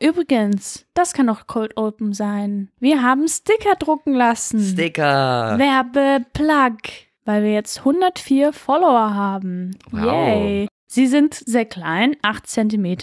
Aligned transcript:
übrigens, 0.00 0.86
das 0.94 1.12
kann 1.12 1.26
doch 1.26 1.46
Cold 1.46 1.76
Open 1.76 2.12
sein. 2.12 2.70
Wir 2.80 3.02
haben 3.02 3.28
Sticker 3.28 3.74
drucken 3.78 4.14
lassen. 4.14 4.60
Sticker. 4.60 5.56
Werbeplug, 5.58 6.78
weil 7.24 7.42
wir 7.42 7.52
jetzt 7.52 7.78
104 7.78 8.52
Follower 8.52 9.14
haben. 9.14 9.76
Wow. 9.90 10.04
Yay. 10.04 10.68
Sie 10.86 11.06
sind 11.06 11.34
sehr 11.34 11.66
klein, 11.66 12.16
8 12.22 12.46
cm 12.46 12.96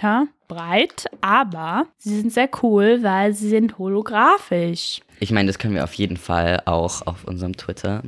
breit, 0.48 1.06
aber 1.22 1.88
sie 1.98 2.18
sind 2.18 2.34
sehr 2.34 2.50
cool, 2.62 3.00
weil 3.02 3.34
sie 3.34 3.50
sind 3.50 3.78
holographisch. 3.78 5.02
Ich 5.20 5.32
meine, 5.32 5.48
das 5.48 5.58
können 5.58 5.74
wir 5.74 5.84
auf 5.84 5.94
jeden 5.94 6.18
Fall 6.18 6.62
auch 6.66 7.06
auf 7.06 7.24
unserem 7.26 7.56
Twitter 7.56 8.04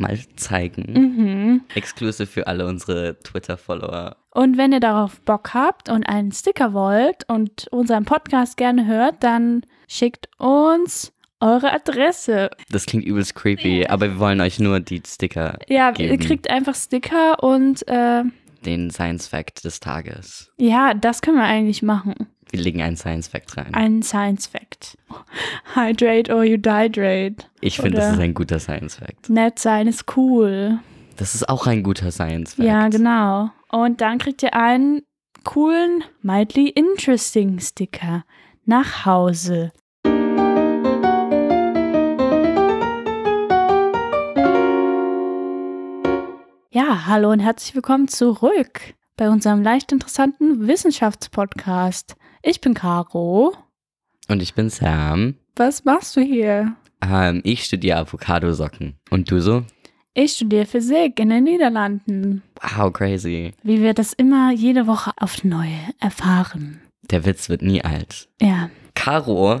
mal 0.00 0.18
zeigen. 0.36 0.92
Mhm. 0.92 1.60
Exclusive 1.74 2.26
für 2.26 2.46
alle 2.46 2.66
unsere 2.66 3.18
Twitter-Follower. 3.20 4.16
Und 4.30 4.56
wenn 4.56 4.72
ihr 4.72 4.80
darauf 4.80 5.20
Bock 5.22 5.54
habt 5.54 5.88
und 5.88 6.04
einen 6.04 6.32
Sticker 6.32 6.72
wollt 6.72 7.28
und 7.28 7.66
unseren 7.70 8.04
Podcast 8.04 8.56
gerne 8.56 8.86
hört, 8.86 9.22
dann 9.24 9.62
schickt 9.88 10.28
uns 10.38 11.12
eure 11.40 11.72
Adresse. 11.72 12.50
Das 12.70 12.86
klingt 12.86 13.04
übelst 13.04 13.34
creepy, 13.34 13.86
aber 13.86 14.08
wir 14.10 14.18
wollen 14.18 14.40
euch 14.40 14.58
nur 14.58 14.80
die 14.80 15.02
Sticker, 15.06 15.58
Ja, 15.68 15.90
Geben. 15.92 16.12
ihr 16.12 16.18
kriegt 16.18 16.50
einfach 16.50 16.74
Sticker 16.74 17.42
und 17.42 17.86
äh, 17.88 18.22
den 18.66 18.90
Science 18.90 19.28
Fact 19.28 19.64
des 19.64 19.78
Tages. 19.80 20.50
ja, 20.58 20.94
das 20.94 21.22
können 21.22 21.36
wir 21.36 21.44
eigentlich 21.44 21.82
machen. 21.82 22.14
Wir 22.50 22.60
legen 22.60 22.80
einen 22.80 22.96
Science 22.96 23.28
Fact 23.28 23.56
rein. 23.58 23.74
Ein 23.74 24.02
Science 24.02 24.46
Fact. 24.46 24.96
Hydrate 25.74 26.34
or 26.34 26.44
you 26.44 26.56
dihydrate. 26.56 27.44
ich 27.60 27.76
finde, 27.76 27.98
das 27.98 28.14
ist 28.14 28.20
ein 28.20 28.32
guter 28.32 28.58
Science 28.58 28.96
Fact. 28.96 29.28
Nett 29.28 29.58
sein 29.58 29.86
ist 29.86 30.16
cool. 30.16 30.78
Das 31.16 31.34
ist 31.34 31.48
auch 31.48 31.66
ein 31.66 31.82
guter 31.82 32.10
Science 32.10 32.54
Fact. 32.54 32.66
Ja, 32.66 32.88
genau. 32.88 33.50
Und 33.70 34.00
dann 34.00 34.18
kriegt 34.18 34.42
ihr 34.42 34.54
einen 34.54 35.02
coolen, 35.44 36.04
mildly 36.22 36.68
interesting 36.70 37.60
Sticker 37.60 38.24
nach 38.64 39.04
Hause. 39.04 39.72
Ja, 46.70 47.06
hallo 47.06 47.30
und 47.30 47.40
herzlich 47.40 47.74
willkommen 47.74 48.08
zurück 48.08 48.94
bei 49.18 49.28
unserem 49.28 49.62
leicht 49.62 49.92
interessanten 49.92 50.66
Wissenschaftspodcast. 50.66 52.16
Ich 52.42 52.60
bin 52.60 52.74
Caro. 52.74 53.54
Und 54.28 54.42
ich 54.42 54.54
bin 54.54 54.70
Sam. 54.70 55.34
Was 55.56 55.84
machst 55.84 56.16
du 56.16 56.20
hier? 56.20 56.76
Ähm, 57.02 57.40
ich 57.44 57.64
studiere 57.64 57.98
Avocadosocken. 57.98 58.96
Und 59.10 59.30
du 59.30 59.40
so? 59.40 59.64
Ich 60.14 60.32
studiere 60.32 60.66
Physik 60.66 61.18
in 61.20 61.28
den 61.30 61.44
Niederlanden. 61.44 62.42
Wow, 62.60 62.92
crazy. 62.92 63.52
Wie 63.62 63.80
wir 63.80 63.94
das 63.94 64.12
immer 64.12 64.52
jede 64.52 64.86
Woche 64.86 65.12
aufs 65.16 65.44
Neue 65.44 65.78
erfahren. 66.00 66.80
Der 67.10 67.24
Witz 67.24 67.48
wird 67.48 67.62
nie 67.62 67.82
alt. 67.82 68.28
Ja, 68.40 68.70
Caro, 68.94 69.60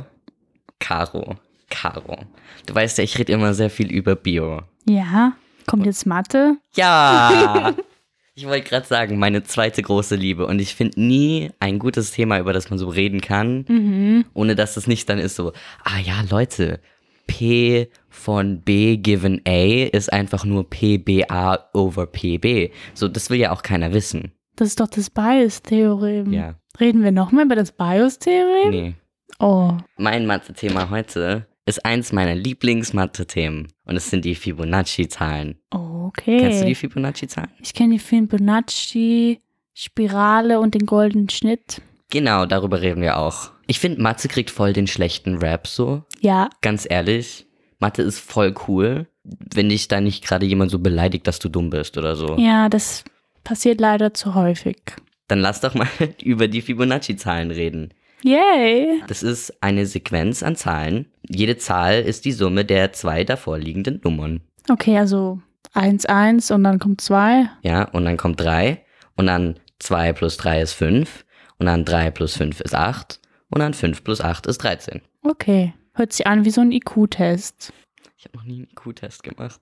Caro, 0.80 1.36
Caro. 1.70 2.18
Du 2.66 2.74
weißt 2.74 2.98
ja, 2.98 3.04
ich 3.04 3.16
rede 3.18 3.32
immer 3.32 3.54
sehr 3.54 3.70
viel 3.70 3.90
über 3.90 4.16
Bio. 4.16 4.62
ja. 4.86 5.32
Kommt 5.66 5.84
jetzt 5.84 6.06
Mathe? 6.06 6.56
Ja! 6.76 7.74
Ich 8.38 8.46
wollte 8.46 8.68
gerade 8.68 8.86
sagen, 8.86 9.18
meine 9.18 9.42
zweite 9.42 9.82
große 9.82 10.14
Liebe. 10.14 10.46
Und 10.46 10.60
ich 10.60 10.76
finde 10.76 11.00
nie 11.00 11.50
ein 11.58 11.80
gutes 11.80 12.12
Thema, 12.12 12.38
über 12.38 12.52
das 12.52 12.70
man 12.70 12.78
so 12.78 12.88
reden 12.88 13.20
kann, 13.20 13.64
Mhm. 13.68 14.26
ohne 14.32 14.54
dass 14.54 14.76
es 14.76 14.86
nicht 14.86 15.08
dann 15.08 15.18
ist 15.18 15.34
so, 15.34 15.52
ah 15.82 15.98
ja, 16.00 16.22
Leute, 16.30 16.78
P 17.26 17.88
von 18.08 18.60
B 18.60 18.96
given 18.96 19.40
A 19.44 19.86
ist 19.92 20.12
einfach 20.12 20.44
nur 20.44 20.70
PBA 20.70 21.68
over 21.74 22.06
PB. 22.06 22.70
So, 22.94 23.08
das 23.08 23.28
will 23.28 23.40
ja 23.40 23.50
auch 23.50 23.62
keiner 23.64 23.92
wissen. 23.92 24.30
Das 24.54 24.68
ist 24.68 24.78
doch 24.78 24.86
das 24.88 25.10
Bias-Theorem. 25.10 26.32
Ja, 26.32 26.54
Reden 26.78 27.02
wir 27.02 27.10
nochmal 27.10 27.44
über 27.46 27.56
das 27.56 27.72
Bias-Theorem? 27.72 28.70
nee. 28.70 28.94
Oh. 29.40 29.72
Mein 29.96 30.26
Mathe-Thema 30.26 30.90
heute 30.90 31.48
ist 31.68 31.84
eins 31.84 32.12
meiner 32.12 32.34
Lieblings-Mathe-Themen. 32.34 33.68
Und 33.84 33.96
es 33.96 34.10
sind 34.10 34.24
die 34.24 34.34
Fibonacci-Zahlen. 34.34 35.58
Okay. 35.70 36.38
Kennst 36.38 36.62
du 36.62 36.66
die 36.66 36.74
Fibonacci-Zahlen? 36.74 37.50
ich 37.62 37.74
kenne 37.74 37.94
die 37.94 37.98
Fibonacci, 37.98 39.38
Spirale 39.74 40.60
und 40.60 40.74
den 40.74 40.86
goldenen 40.86 41.28
Schnitt. 41.28 41.80
Genau, 42.10 42.46
darüber 42.46 42.80
reden 42.80 43.02
wir 43.02 43.18
auch. 43.18 43.50
Ich 43.66 43.78
finde, 43.78 44.00
Mathe 44.00 44.28
kriegt 44.28 44.50
voll 44.50 44.72
den 44.72 44.86
schlechten 44.86 45.36
Rap 45.36 45.66
so. 45.66 46.02
Ja, 46.20 46.48
Ganz 46.62 46.86
ehrlich. 46.88 47.46
Mathe 47.78 48.02
ist 48.02 48.18
voll 48.18 48.54
cool, 48.66 49.06
wenn 49.22 49.68
dich 49.68 49.86
da 49.86 50.00
nicht 50.00 50.24
gerade 50.24 50.46
jemand 50.46 50.70
so 50.70 50.78
beleidigt, 50.80 51.26
dass 51.28 51.38
du 51.38 51.48
dumm 51.48 51.70
bist 51.70 51.96
oder 51.96 52.16
so. 52.16 52.36
ja, 52.38 52.68
das 52.68 53.04
passiert 53.44 53.80
leider 53.80 54.14
zu 54.14 54.34
häufig. 54.34 54.78
Dann 55.28 55.38
lass 55.38 55.60
doch 55.60 55.74
mal 55.74 55.86
über 56.22 56.48
die 56.48 56.62
Fibonacci-Zahlen 56.62 57.50
reden. 57.50 57.92
Yay. 58.22 59.02
Das 59.06 59.22
ist 59.22 59.62
eine 59.62 59.86
Sequenz 59.86 60.42
an 60.42 60.56
Zahlen. 60.56 61.06
Jede 61.28 61.56
Zahl 61.56 62.00
ist 62.00 62.24
die 62.24 62.32
Summe 62.32 62.64
der 62.64 62.92
zwei 62.92 63.24
davorliegenden 63.24 64.00
Nummern. 64.02 64.40
Okay, 64.68 64.98
also 64.98 65.40
1, 65.74 66.06
1 66.06 66.50
und 66.50 66.64
dann 66.64 66.78
kommt 66.78 67.00
2. 67.00 67.48
Ja, 67.62 67.84
und 67.84 68.04
dann 68.04 68.16
kommt 68.16 68.40
3 68.40 68.82
und 69.16 69.26
dann 69.26 69.58
2 69.78 70.12
plus 70.12 70.36
3 70.36 70.62
ist 70.62 70.72
5 70.72 71.24
und 71.58 71.66
dann 71.66 71.84
3 71.84 72.10
plus 72.10 72.36
5 72.36 72.60
ist 72.60 72.74
8 72.74 73.20
und 73.50 73.60
dann 73.60 73.74
5 73.74 74.02
plus 74.02 74.20
8 74.20 74.46
ist 74.46 74.58
13. 74.58 75.00
Okay. 75.22 75.74
Hört 75.94 76.12
sich 76.12 76.26
an 76.26 76.44
wie 76.44 76.50
so 76.50 76.60
ein 76.60 76.70
IQ-Test. 76.70 77.72
Ich 78.16 78.24
habe 78.24 78.36
noch 78.36 78.44
nie 78.44 78.58
einen 78.58 78.68
IQ-Test 78.70 79.22
gemacht. 79.22 79.60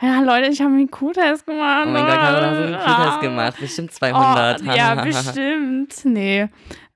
Ja, 0.00 0.20
Leute, 0.20 0.48
ich 0.48 0.60
habe 0.60 0.70
einen 0.72 0.88
IQ-Test 0.88 1.46
gemacht. 1.46 1.84
Oh 1.86 1.90
mein 1.90 2.06
Gott, 2.06 2.14
Caro, 2.14 2.40
du 2.40 2.46
hast 2.46 2.56
einen 2.58 2.74
IQ-Test 2.74 3.20
gemacht. 3.20 3.56
Bestimmt 3.60 3.92
200. 3.92 4.62
Oh, 4.62 4.64
ja, 4.72 4.94
bestimmt. 5.04 5.94
Nee. 6.04 6.48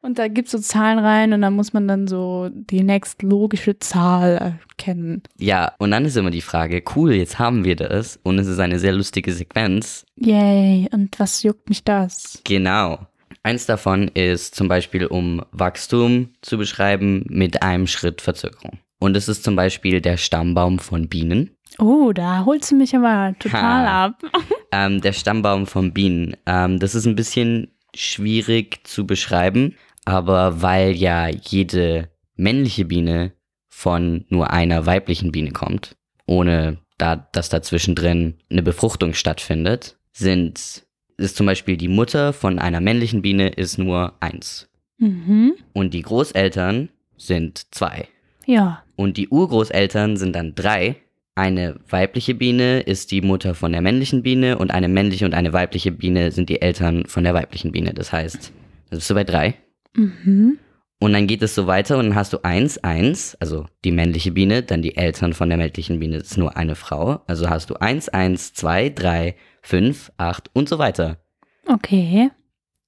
Und 0.07 0.21
da 0.21 0.29
gibt 0.29 0.47
es 0.47 0.53
so 0.53 0.61
Zahlen 0.61 1.01
rein 1.01 1.33
und 1.33 1.43
dann 1.43 1.55
muss 1.55 1.73
man 1.73 1.89
dann 1.89 2.07
so 2.07 2.49
die 2.53 2.85
nächstlogische 2.85 3.77
Zahl 3.81 4.57
erkennen. 4.69 5.25
Ja, 5.37 5.73
und 5.79 5.91
dann 5.91 6.05
ist 6.05 6.17
immer 6.17 6.31
die 6.31 6.43
Frage, 6.43 6.81
cool, 6.95 7.13
jetzt 7.13 7.41
haben 7.41 7.65
wir 7.65 7.75
das 7.75 8.21
und 8.23 8.39
es 8.39 8.47
ist 8.47 8.61
eine 8.61 8.79
sehr 8.79 8.93
lustige 8.93 9.33
Sequenz. 9.33 10.07
Yay. 10.15 10.89
Und 10.93 11.19
was 11.19 11.43
juckt 11.43 11.69
mich 11.69 11.83
das? 11.83 12.41
Genau. 12.45 13.01
Eins 13.43 13.67
davon 13.67 14.07
ist 14.15 14.55
zum 14.55 14.69
Beispiel, 14.69 15.07
um 15.07 15.43
Wachstum 15.51 16.29
zu 16.41 16.57
beschreiben 16.57 17.25
mit 17.29 17.65
einem 17.65 17.89
Schritt 17.89 18.21
Verzögerung. 18.23 18.79
Und 19.01 19.17
es 19.17 19.29
ist 19.29 19.43
zum 19.43 19.57
Beispiel 19.57 20.01
der 20.01 20.19
Stammbaum 20.19 20.79
von 20.79 21.09
Bienen. 21.09 21.51
Oh, 21.81 22.13
da 22.13 22.45
holst 22.45 22.71
du 22.71 22.77
mich 22.77 22.95
aber 22.95 23.35
total 23.41 23.87
Ha. 23.87 24.05
ab. 24.05 24.23
Ähm, 24.73 25.01
der 25.01 25.13
Stammbaum 25.13 25.67
von 25.67 25.93
Bienen. 25.93 26.37
Ähm, 26.45 26.81
das 26.81 26.95
ist 26.97 27.07
ein 27.07 27.15
bisschen 27.15 27.69
schwierig 27.95 28.81
zu 28.85 29.07
beschreiben, 29.07 29.77
aber 30.07 30.63
weil 30.63 30.93
ja 30.93 31.29
jede 31.29 32.09
männliche 32.37 32.87
Biene 32.87 33.33
von 33.69 34.25
nur 34.31 34.51
einer 34.51 34.87
weiblichen 34.87 35.33
Biene 35.33 35.51
kommt, 35.51 35.97
ohne 36.27 36.79
da, 36.97 37.17
dass 37.17 37.51
dazwischen 37.51 37.95
drin 37.95 38.37
eine 38.51 38.63
Befruchtung 38.63 39.13
stattfindet, 39.13 39.99
sind, 40.13 40.85
ist 41.19 41.37
zum 41.37 41.45
Beispiel 41.45 41.77
die 41.77 41.89
Mutter 41.89 42.33
von 42.33 42.59
einer 42.59 42.81
männlichen 42.81 43.21
Biene 43.21 43.49
ist 43.49 43.79
nur 43.79 44.15
eins. 44.21 44.69
Mhm. 44.99 45.55
Und 45.75 45.93
die 45.93 46.03
Großeltern 46.03 46.89
sind 47.19 47.67
zwei. 47.75 48.09
Ja. 48.47 48.83
Und 48.95 49.17
die 49.17 49.29
Urgroßeltern 49.29 50.17
sind 50.17 50.35
dann 50.37 50.55
drei. 50.55 50.97
Eine 51.35 51.81
weibliche 51.91 52.35
Biene 52.35 52.81
ist 52.81 53.11
die 53.11 53.21
Mutter 53.21 53.55
von 53.55 53.73
der 53.73 53.83
männlichen 53.83 54.23
Biene 54.23 54.57
und 54.57 54.71
eine 54.71 54.89
männliche 54.89 55.27
und 55.27 55.35
eine 55.35 55.53
weibliche 55.53 55.93
Biene 55.93 56.31
sind 56.31 56.49
die 56.49 56.63
Eltern 56.63 57.05
von 57.07 57.25
der 57.25 57.35
weiblichen 57.35 57.73
Biene. 57.73 57.93
Das 57.93 58.13
heißt, 58.13 58.53
da 58.91 58.97
bist 58.97 59.11
du 59.11 59.15
bei 59.15 59.25
drei. 59.25 59.57
Mhm. 59.97 60.59
Und 60.99 61.13
dann 61.13 61.27
geht 61.27 61.43
es 61.43 61.55
so 61.55 61.67
weiter 61.67 61.99
und 61.99 62.07
dann 62.07 62.15
hast 62.15 62.33
du 62.33 62.43
eins, 62.43 62.79
eins, 62.79 63.37
also 63.39 63.67
die 63.85 63.93
männliche 63.93 64.33
Biene, 64.33 64.63
dann 64.63 64.81
die 64.81 64.97
Eltern 64.97 65.35
von 65.35 65.49
der 65.51 65.59
männlichen 65.59 65.99
Biene, 65.99 66.19
das 66.19 66.29
ist 66.29 66.39
nur 66.39 66.57
eine 66.57 66.75
Frau. 66.75 67.23
Also 67.27 67.51
hast 67.51 67.69
du 67.69 67.75
eins, 67.75 68.09
eins, 68.09 68.55
zwei, 68.55 68.89
drei, 68.89 69.37
fünf, 69.61 70.11
acht 70.17 70.51
und 70.55 70.69
so 70.69 70.79
weiter. 70.79 71.19
Okay. 71.67 72.31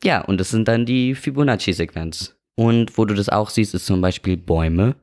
Ja, 0.02 0.22
und 0.22 0.40
das 0.40 0.50
sind 0.50 0.68
dann 0.68 0.86
die 0.86 1.14
Fibonacci-Sequenz. 1.14 2.36
Und 2.54 2.96
wo 2.96 3.04
du 3.04 3.14
das 3.14 3.28
auch 3.28 3.50
siehst, 3.50 3.74
ist 3.74 3.86
zum 3.86 4.00
Beispiel 4.00 4.36
Bäume. 4.36 4.96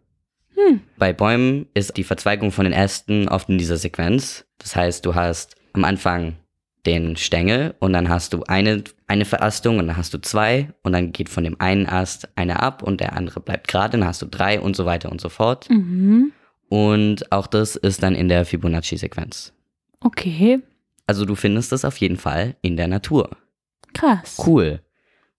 Hm. 0.56 0.82
Bei 0.98 1.14
Bäumen 1.14 1.68
ist 1.74 1.96
die 1.98 2.04
Verzweigung 2.04 2.52
von 2.52 2.66
den 2.66 2.74
Ästen 2.74 3.28
oft 3.28 3.50
in 3.50 3.58
dieser 3.58 3.78
Sequenz. 3.78 4.46
Das 4.58 4.76
heißt, 4.76 5.06
du 5.06 5.14
hast 5.14 5.56
am 5.74 5.84
Anfang 5.84 6.38
den 6.86 7.16
Stängel 7.16 7.76
und 7.80 7.94
dann 7.94 8.10
hast 8.10 8.34
du 8.34 8.44
eine, 8.44 8.84
eine 9.08 9.26
Verastung 9.26 9.80
und 9.80 9.88
dann 9.88 9.98
hast 9.98 10.14
du 10.14 10.20
zwei 10.20 10.70
und 10.84 10.94
dann 10.94 11.12
geht 11.12 11.30
von 11.30 11.44
dem 11.44 11.60
einen 11.60 11.88
Ast 11.88 12.30
einer 12.38 12.62
ab 12.62 12.84
und 12.84 13.02
der 13.02 13.14
andere 13.14 13.40
bleibt 13.40 13.68
gerade, 13.68 13.98
dann 13.98 14.08
hast 14.08 14.22
du 14.22 14.28
drei 14.28 14.60
und 14.60 14.76
so 14.76 14.86
weiter 14.86 15.12
und 15.12 15.20
so 15.20 15.30
fort. 15.30 15.70
Mhm. 15.70 16.32
Und 16.70 17.32
auch 17.32 17.48
das 17.48 17.76
ist 17.76 18.04
dann 18.04 18.16
in 18.16 18.28
der 18.28 18.46
Fibonacci-Sequenz. 18.46 19.54
Okay. 20.00 20.62
Also 21.08 21.26
du 21.26 21.36
findest 21.36 21.72
das 21.72 21.86
auf 21.86 21.98
jeden 21.98 22.18
Fall 22.18 22.56
in 22.62 22.78
der 22.78 22.88
Natur. 22.88 23.30
Krass. 23.94 24.38
Cool. 24.46 24.82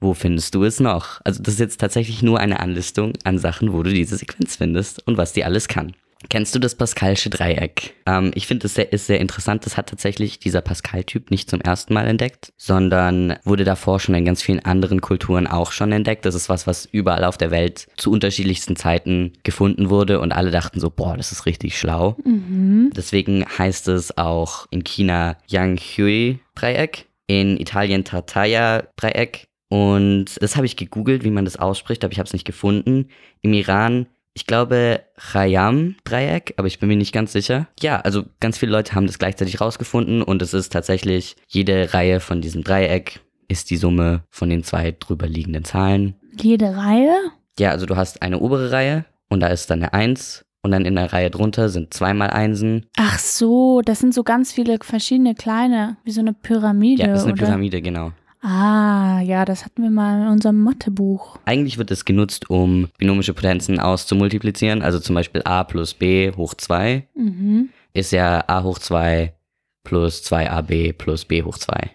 Wo 0.00 0.14
findest 0.14 0.54
du 0.54 0.64
es 0.64 0.80
noch? 0.80 1.20
Also 1.24 1.42
das 1.42 1.54
ist 1.54 1.60
jetzt 1.60 1.80
tatsächlich 1.80 2.22
nur 2.22 2.38
eine 2.38 2.60
Anlistung 2.60 3.14
an 3.24 3.38
Sachen, 3.38 3.72
wo 3.72 3.82
du 3.82 3.92
diese 3.92 4.16
Sequenz 4.16 4.56
findest 4.56 5.06
und 5.06 5.16
was 5.16 5.32
die 5.32 5.44
alles 5.44 5.68
kann. 5.68 5.94
Kennst 6.30 6.54
du 6.54 6.58
das 6.58 6.74
Pascalsche 6.74 7.30
Dreieck? 7.30 7.94
Ähm, 8.06 8.30
ich 8.34 8.46
finde, 8.46 8.66
es 8.66 8.74
sehr, 8.74 8.92
ist 8.92 9.06
sehr 9.06 9.20
interessant. 9.20 9.66
Das 9.66 9.76
hat 9.76 9.88
tatsächlich 9.88 10.38
dieser 10.38 10.62
Pascal-Typ 10.62 11.30
nicht 11.30 11.50
zum 11.50 11.60
ersten 11.60 11.92
Mal 11.94 12.06
entdeckt, 12.06 12.52
sondern 12.56 13.36
wurde 13.44 13.64
davor 13.64 14.00
schon 14.00 14.14
in 14.14 14.24
ganz 14.24 14.42
vielen 14.42 14.64
anderen 14.64 15.00
Kulturen 15.00 15.46
auch 15.46 15.72
schon 15.72 15.92
entdeckt. 15.92 16.24
Das 16.24 16.34
ist 16.34 16.48
was, 16.48 16.66
was 16.66 16.86
überall 16.86 17.24
auf 17.24 17.36
der 17.36 17.50
Welt 17.50 17.86
zu 17.96 18.10
unterschiedlichsten 18.10 18.76
Zeiten 18.76 19.34
gefunden 19.42 19.90
wurde 19.90 20.20
und 20.20 20.32
alle 20.32 20.50
dachten 20.50 20.80
so, 20.80 20.90
boah, 20.90 21.16
das 21.16 21.32
ist 21.32 21.46
richtig 21.46 21.78
schlau. 21.78 22.16
Mhm. 22.24 22.90
Deswegen 22.96 23.44
heißt 23.46 23.88
es 23.88 24.16
auch 24.16 24.66
in 24.70 24.84
China 24.84 25.36
Yang 25.48 25.78
Hui 25.78 26.38
Dreieck, 26.54 27.06
in 27.26 27.58
Italien 27.60 28.04
Tartaya 28.04 28.84
Dreieck 28.96 29.48
und 29.68 30.40
das 30.40 30.56
habe 30.56 30.66
ich 30.66 30.76
gegoogelt, 30.76 31.24
wie 31.24 31.30
man 31.30 31.44
das 31.44 31.56
ausspricht, 31.56 32.04
aber 32.04 32.12
ich 32.12 32.18
habe 32.18 32.26
es 32.26 32.32
nicht 32.32 32.44
gefunden. 32.44 33.08
Im 33.42 33.52
Iran 33.52 34.06
ich 34.36 34.46
glaube, 34.46 35.00
Khayyam-Dreieck, 35.16 36.54
aber 36.58 36.68
ich 36.68 36.78
bin 36.78 36.90
mir 36.90 36.96
nicht 36.96 37.14
ganz 37.14 37.32
sicher. 37.32 37.68
Ja, 37.80 38.00
also 38.02 38.24
ganz 38.38 38.58
viele 38.58 38.70
Leute 38.70 38.94
haben 38.94 39.06
das 39.06 39.18
gleichzeitig 39.18 39.62
rausgefunden 39.62 40.22
und 40.22 40.42
es 40.42 40.52
ist 40.52 40.74
tatsächlich, 40.74 41.36
jede 41.48 41.94
Reihe 41.94 42.20
von 42.20 42.42
diesem 42.42 42.62
Dreieck 42.62 43.20
ist 43.48 43.70
die 43.70 43.78
Summe 43.78 44.24
von 44.28 44.50
den 44.50 44.62
zwei 44.62 44.92
drüber 44.92 45.26
liegenden 45.26 45.64
Zahlen. 45.64 46.16
Jede 46.38 46.76
Reihe? 46.76 47.16
Ja, 47.58 47.70
also 47.70 47.86
du 47.86 47.96
hast 47.96 48.20
eine 48.20 48.38
obere 48.40 48.72
Reihe 48.72 49.06
und 49.30 49.40
da 49.40 49.46
ist 49.46 49.70
dann 49.70 49.78
eine 49.78 49.94
Eins 49.94 50.44
und 50.60 50.70
dann 50.70 50.84
in 50.84 50.96
der 50.96 51.14
Reihe 51.14 51.30
drunter 51.30 51.70
sind 51.70 51.94
zweimal 51.94 52.28
Einsen. 52.28 52.84
Ach 52.98 53.18
so, 53.18 53.80
das 53.82 54.00
sind 54.00 54.12
so 54.12 54.22
ganz 54.22 54.52
viele 54.52 54.76
verschiedene 54.82 55.34
kleine, 55.34 55.96
wie 56.04 56.10
so 56.10 56.20
eine 56.20 56.34
Pyramide. 56.34 57.04
Ja, 57.04 57.08
das 57.08 57.20
ist 57.20 57.24
eine 57.24 57.32
oder? 57.32 57.46
Pyramide, 57.46 57.80
genau. 57.80 58.12
Ah, 58.48 59.20
ja, 59.22 59.44
das 59.44 59.64
hatten 59.64 59.82
wir 59.82 59.90
mal 59.90 60.22
in 60.22 60.28
unserem 60.28 60.62
Mathebuch. 60.62 61.38
Eigentlich 61.46 61.78
wird 61.78 61.90
es 61.90 62.04
genutzt, 62.04 62.48
um 62.48 62.86
binomische 62.96 63.34
Potenzen 63.34 63.80
auszumultiplizieren. 63.80 64.82
Also 64.82 65.00
zum 65.00 65.16
Beispiel 65.16 65.42
a 65.44 65.64
plus 65.64 65.94
b 65.94 66.30
hoch 66.36 66.54
2 66.54 67.08
Mhm. 67.16 67.70
ist 67.92 68.12
ja 68.12 68.44
a 68.46 68.62
hoch 68.62 68.78
2 68.78 69.34
plus 69.82 70.22
2ab 70.22 70.92
plus 70.92 71.24
b 71.24 71.42
hoch 71.42 71.58
2. 71.58 71.90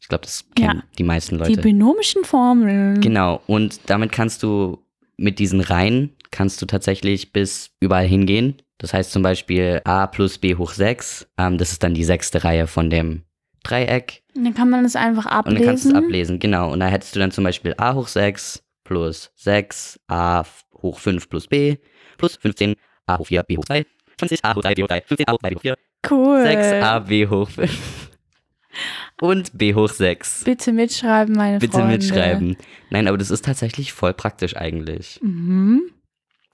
Ich 0.00 0.08
glaube, 0.08 0.22
das 0.24 0.46
kennen 0.56 0.78
Ja. 0.78 0.84
die 0.98 1.04
meisten 1.04 1.36
Die 1.36 1.44
Leute. 1.50 1.60
binomischen 1.60 2.24
Formeln. 2.24 3.00
Genau, 3.02 3.42
und 3.46 3.80
damit 3.86 4.10
kannst 4.10 4.42
du 4.42 4.78
mit 5.18 5.38
diesen 5.38 5.60
Reihen 5.60 6.16
kannst 6.30 6.62
du 6.62 6.66
tatsächlich 6.66 7.32
bis 7.32 7.72
überall 7.80 8.06
hingehen. 8.06 8.54
Das 8.78 8.94
heißt 8.94 9.12
zum 9.12 9.22
Beispiel 9.22 9.82
a 9.84 10.06
plus 10.06 10.38
b 10.38 10.54
hoch 10.54 10.72
6, 10.72 11.26
ähm, 11.36 11.58
das 11.58 11.72
ist 11.72 11.82
dann 11.82 11.92
die 11.92 12.04
sechste 12.04 12.42
Reihe 12.44 12.66
von 12.66 12.88
dem 12.88 13.24
Dreieck. 13.62 14.22
Und 14.34 14.44
dann 14.44 14.54
kann 14.54 14.70
man 14.70 14.84
es 14.84 14.96
einfach 14.96 15.26
Und 15.26 15.32
ablesen. 15.32 15.58
dann 15.58 15.66
kannst 15.68 15.84
du 15.84 15.88
es 15.90 15.94
ablesen, 15.94 16.38
genau. 16.38 16.72
Und 16.72 16.80
da 16.80 16.86
hättest 16.88 17.14
du 17.14 17.20
dann 17.20 17.30
zum 17.30 17.44
Beispiel 17.44 17.74
a 17.76 17.94
hoch 17.94 18.08
6 18.08 18.62
plus 18.84 19.30
6, 19.36 20.00
a 20.08 20.44
hoch 20.82 20.98
5 20.98 21.28
plus 21.28 21.46
b 21.46 21.76
plus 22.18 22.36
15, 22.36 22.74
a 23.06 23.18
hoch 23.18 23.26
4, 23.26 23.42
b 23.44 23.56
hoch 23.58 23.64
2, 23.64 23.84
20, 24.18 24.44
a 24.44 24.54
hoch 24.54 24.62
3, 24.62 24.74
b 24.74 24.82
hoch 24.82 24.88
3, 24.88 25.00
15, 25.02 25.28
a 25.28 25.32
hoch 25.32 25.38
3, 25.38 25.50
b 25.50 25.56
hoch 25.56 25.60
4, 25.62 25.76
Cool. 26.10 26.42
6, 26.42 26.72
a, 26.84 26.98
b 27.00 27.26
hoch 27.26 27.48
5 27.50 28.10
und 29.20 29.56
b 29.58 29.74
hoch 29.74 29.88
6. 29.90 30.44
Bitte 30.44 30.72
mitschreiben, 30.72 31.34
meine 31.34 31.58
Bitte 31.58 31.72
Freunde. 31.78 31.92
mitschreiben. 31.98 32.56
Nein, 32.90 33.08
aber 33.08 33.18
das 33.18 33.30
ist 33.30 33.44
tatsächlich 33.44 33.92
voll 33.92 34.14
praktisch 34.14 34.56
eigentlich. 34.56 35.18
Mhm. 35.22 35.82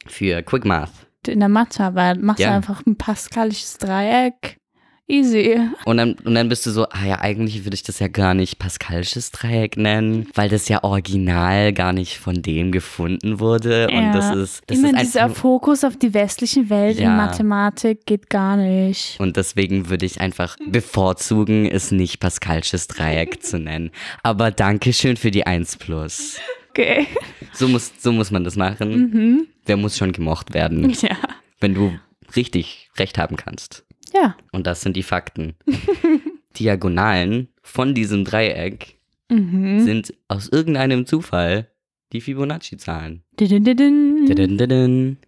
Für 0.07 0.43
Quick 0.43 0.65
Math. 0.65 0.91
In 1.27 1.41
der 1.41 1.49
Mathearbeit 1.49 2.21
machst 2.23 2.41
Ja. 2.41 2.51
du 2.51 2.55
einfach 2.57 2.85
ein 2.87 2.97
pascalisches 2.97 3.79
Dreieck. 3.79 4.59
Easy. 5.09 5.61
Und 5.85 5.99
dann, 5.99 6.15
und 6.25 6.35
dann 6.35 6.49
bist 6.49 6.67
du 6.67 6.71
so, 6.73 6.89
ah 6.89 7.05
ja, 7.07 7.21
eigentlich 7.21 7.65
würde 7.65 7.75
ich 7.77 7.85
das 7.85 8.01
ja 8.01 8.09
gar 8.09 8.35
nicht 8.35 8.59
Pascalsches 8.59 9.31
Dreieck 9.31 9.77
nennen, 9.77 10.27
weil 10.35 10.49
das 10.49 10.69
ja 10.69 10.83
original 10.83 11.73
gar 11.73 11.93
nicht 11.93 12.19
von 12.19 12.43
dem 12.43 12.73
gefunden 12.73 13.39
wurde. 13.39 13.87
Und 13.87 13.95
Ja. 13.95 14.13
das 14.13 14.35
ist, 14.35 14.63
das 14.67 14.79
Immer 14.79 15.01
ist 15.01 15.15
dieser. 15.15 15.31
Fokus 15.31 15.85
auf 15.85 15.97
die 15.97 16.13
westliche 16.13 16.69
Welt 16.71 16.99
Ja. 16.99 17.11
in 17.11 17.17
Mathematik 17.17 18.05
geht 18.07 18.29
gar 18.31 18.57
nicht. 18.57 19.21
Und 19.21 19.37
deswegen 19.37 19.89
würde 19.91 20.07
ich 20.07 20.21
einfach 20.21 20.57
bevorzugen, 20.67 21.67
es 21.67 21.93
nicht 21.93 22.19
Pascalsches 22.19 22.89
Dreieck 22.89 23.43
zu 23.45 23.61
nennen. 23.61 23.93
Aber 24.25 24.51
Dankeschön 24.51 25.17
für 25.17 25.31
die 25.31 25.47
1 25.47 25.77
plus. 25.77 26.39
Okay. 26.71 27.07
So 27.53 27.69
muss, 27.69 27.93
so 28.01 28.11
muss 28.11 28.33
man 28.33 28.43
das 28.43 28.57
machen. 28.57 29.11
Mhm. 29.11 29.47
Wer 29.67 29.77
muss 29.77 29.97
schon 29.97 30.11
gemocht 30.13 30.53
werden, 30.53 30.91
Ja. 31.01 31.17
wenn 31.61 31.75
du 31.75 31.97
richtig 32.35 32.91
recht 32.99 33.19
haben 33.19 33.37
kannst. 33.37 33.85
Ja. 34.15 34.37
Und 34.53 34.67
das 34.67 34.81
sind 34.81 34.97
die 34.97 35.03
Fakten. 35.03 35.55
Diagonalen 36.59 37.49
von 37.63 37.95
diesem 37.95 38.25
Dreieck 38.25 38.95
Mhm. 39.29 39.81
sind 39.81 40.15
aus 40.29 40.49
irgendeinem 40.49 41.05
Zufall 41.05 41.67
die 42.13 42.21
Fibonacci-Zahlen. 42.21 43.25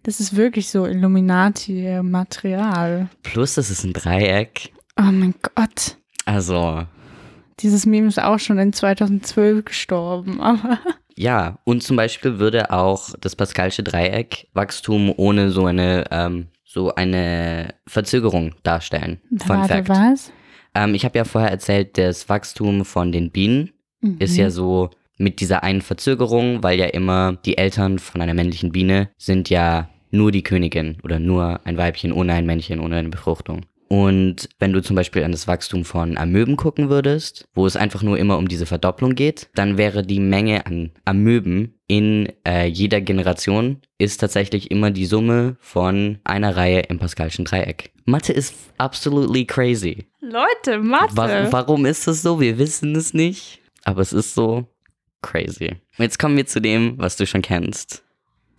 Das 0.03 0.21
ist 0.21 0.35
wirklich 0.37 0.69
so 0.69 0.85
Illuminati-Material. 0.85 3.09
Plus, 3.23 3.55
das 3.55 3.69
ist 3.69 3.83
ein 3.83 3.91
Dreieck. 3.93 4.71
Oh 4.97 5.03
mein 5.11 5.35
Gott. 5.41 5.97
Also, 6.25 6.85
Dieses 7.59 7.85
Meme 7.85 8.07
ist 8.07 8.21
auch 8.21 8.39
schon 8.39 8.57
in 8.57 8.71
2012 8.71 9.65
gestorben, 9.65 10.39
aber 10.41 10.79
ja. 11.15 11.59
Und 11.65 11.83
zum 11.83 11.97
Beispiel 11.97 12.39
würde 12.39 12.71
auch 12.71 13.09
das 13.19 13.35
Pascalsche 13.35 13.83
Dreieck 13.83 14.47
Wachstum 14.53 15.13
ohne 15.17 15.51
so 15.51 15.65
eine, 15.65 16.05
ähm, 16.11 16.47
so 16.71 16.93
eine 16.93 17.73
Verzögerung 17.87 18.53
darstellen. 18.61 19.19
Fun 19.39 19.57
warte, 19.57 19.73
Fact. 19.83 19.89
was? 19.89 20.31
Ähm, 20.75 20.93
ich 20.93 21.03
habe 21.03 21.17
ja 21.17 21.25
vorher 21.25 21.49
erzählt, 21.49 21.97
das 21.97 22.29
Wachstum 22.29 22.85
von 22.85 23.11
den 23.11 23.31
Bienen 23.31 23.71
Mhm. 24.01 24.17
ist 24.19 24.37
ja 24.37 24.49
so 24.51 24.91
mit 25.17 25.41
dieser 25.41 25.63
einen 25.63 25.81
Verzögerung, 25.81 26.61
weil 26.63 26.79
ja 26.79 26.85
immer 26.85 27.37
die 27.43 27.57
Eltern 27.57 27.97
von 27.99 28.21
einer 28.21 28.33
männlichen 28.35 28.71
Biene 28.71 29.09
sind 29.17 29.49
ja 29.49 29.89
nur 30.11 30.31
die 30.31 30.43
Königin 30.43 30.97
oder 31.03 31.19
nur 31.19 31.59
ein 31.65 31.75
Weibchen 31.75 32.13
ohne 32.13 32.33
ein 32.33 32.45
Männchen, 32.45 32.79
ohne 32.79 32.95
eine 32.97 33.09
Befruchtung. 33.09 33.65
Und 33.89 34.49
wenn 34.59 34.71
du 34.71 34.81
zum 34.83 34.95
Beispiel 34.95 35.23
an 35.23 35.31
das 35.31 35.47
Wachstum 35.47 35.83
von 35.83 36.15
Amöben 36.17 36.57
gucken 36.57 36.89
würdest, 36.89 37.47
wo 37.55 37.65
es 37.65 37.75
einfach 37.75 38.03
nur 38.03 38.19
immer 38.19 38.37
um 38.37 38.47
diese 38.47 38.67
Verdopplung 38.67 39.15
geht, 39.15 39.49
dann 39.55 39.77
wäre 39.77 40.03
die 40.03 40.19
Menge 40.19 40.65
an 40.67 40.91
Amöben 41.05 41.73
in 41.87 42.31
äh, 42.47 42.67
jeder 42.67 43.01
Generation 43.01 43.81
ist 43.97 44.19
tatsächlich 44.19 44.69
immer 44.69 44.91
die 44.91 45.07
Summe 45.07 45.57
von 45.59 46.19
einer 46.23 46.55
Reihe 46.55 46.81
im 46.81 46.99
Pascalschen 46.99 47.45
Dreieck. 47.45 47.91
Mathe 48.05 48.31
ist 48.31 48.53
absolutely 48.77 49.45
crazy. 49.45 50.05
Leute, 50.21 50.77
Mathe. 50.79 51.17
Wa 51.17 51.51
warum 51.51 51.87
ist 51.87 52.07
das 52.07 52.21
so? 52.21 52.39
Wir 52.39 52.59
wissen 52.59 52.95
es 52.95 53.15
nicht. 53.15 53.59
Aber 53.85 54.01
es 54.01 54.13
ist 54.13 54.35
so 54.35 54.67
crazy. 55.23 55.77
Jetzt 55.97 56.19
kommen 56.19 56.37
wir 56.37 56.45
zu 56.45 56.61
dem, 56.61 56.93
was 56.99 57.15
du 57.15 57.25
schon 57.25 57.41
kennst. 57.41 58.03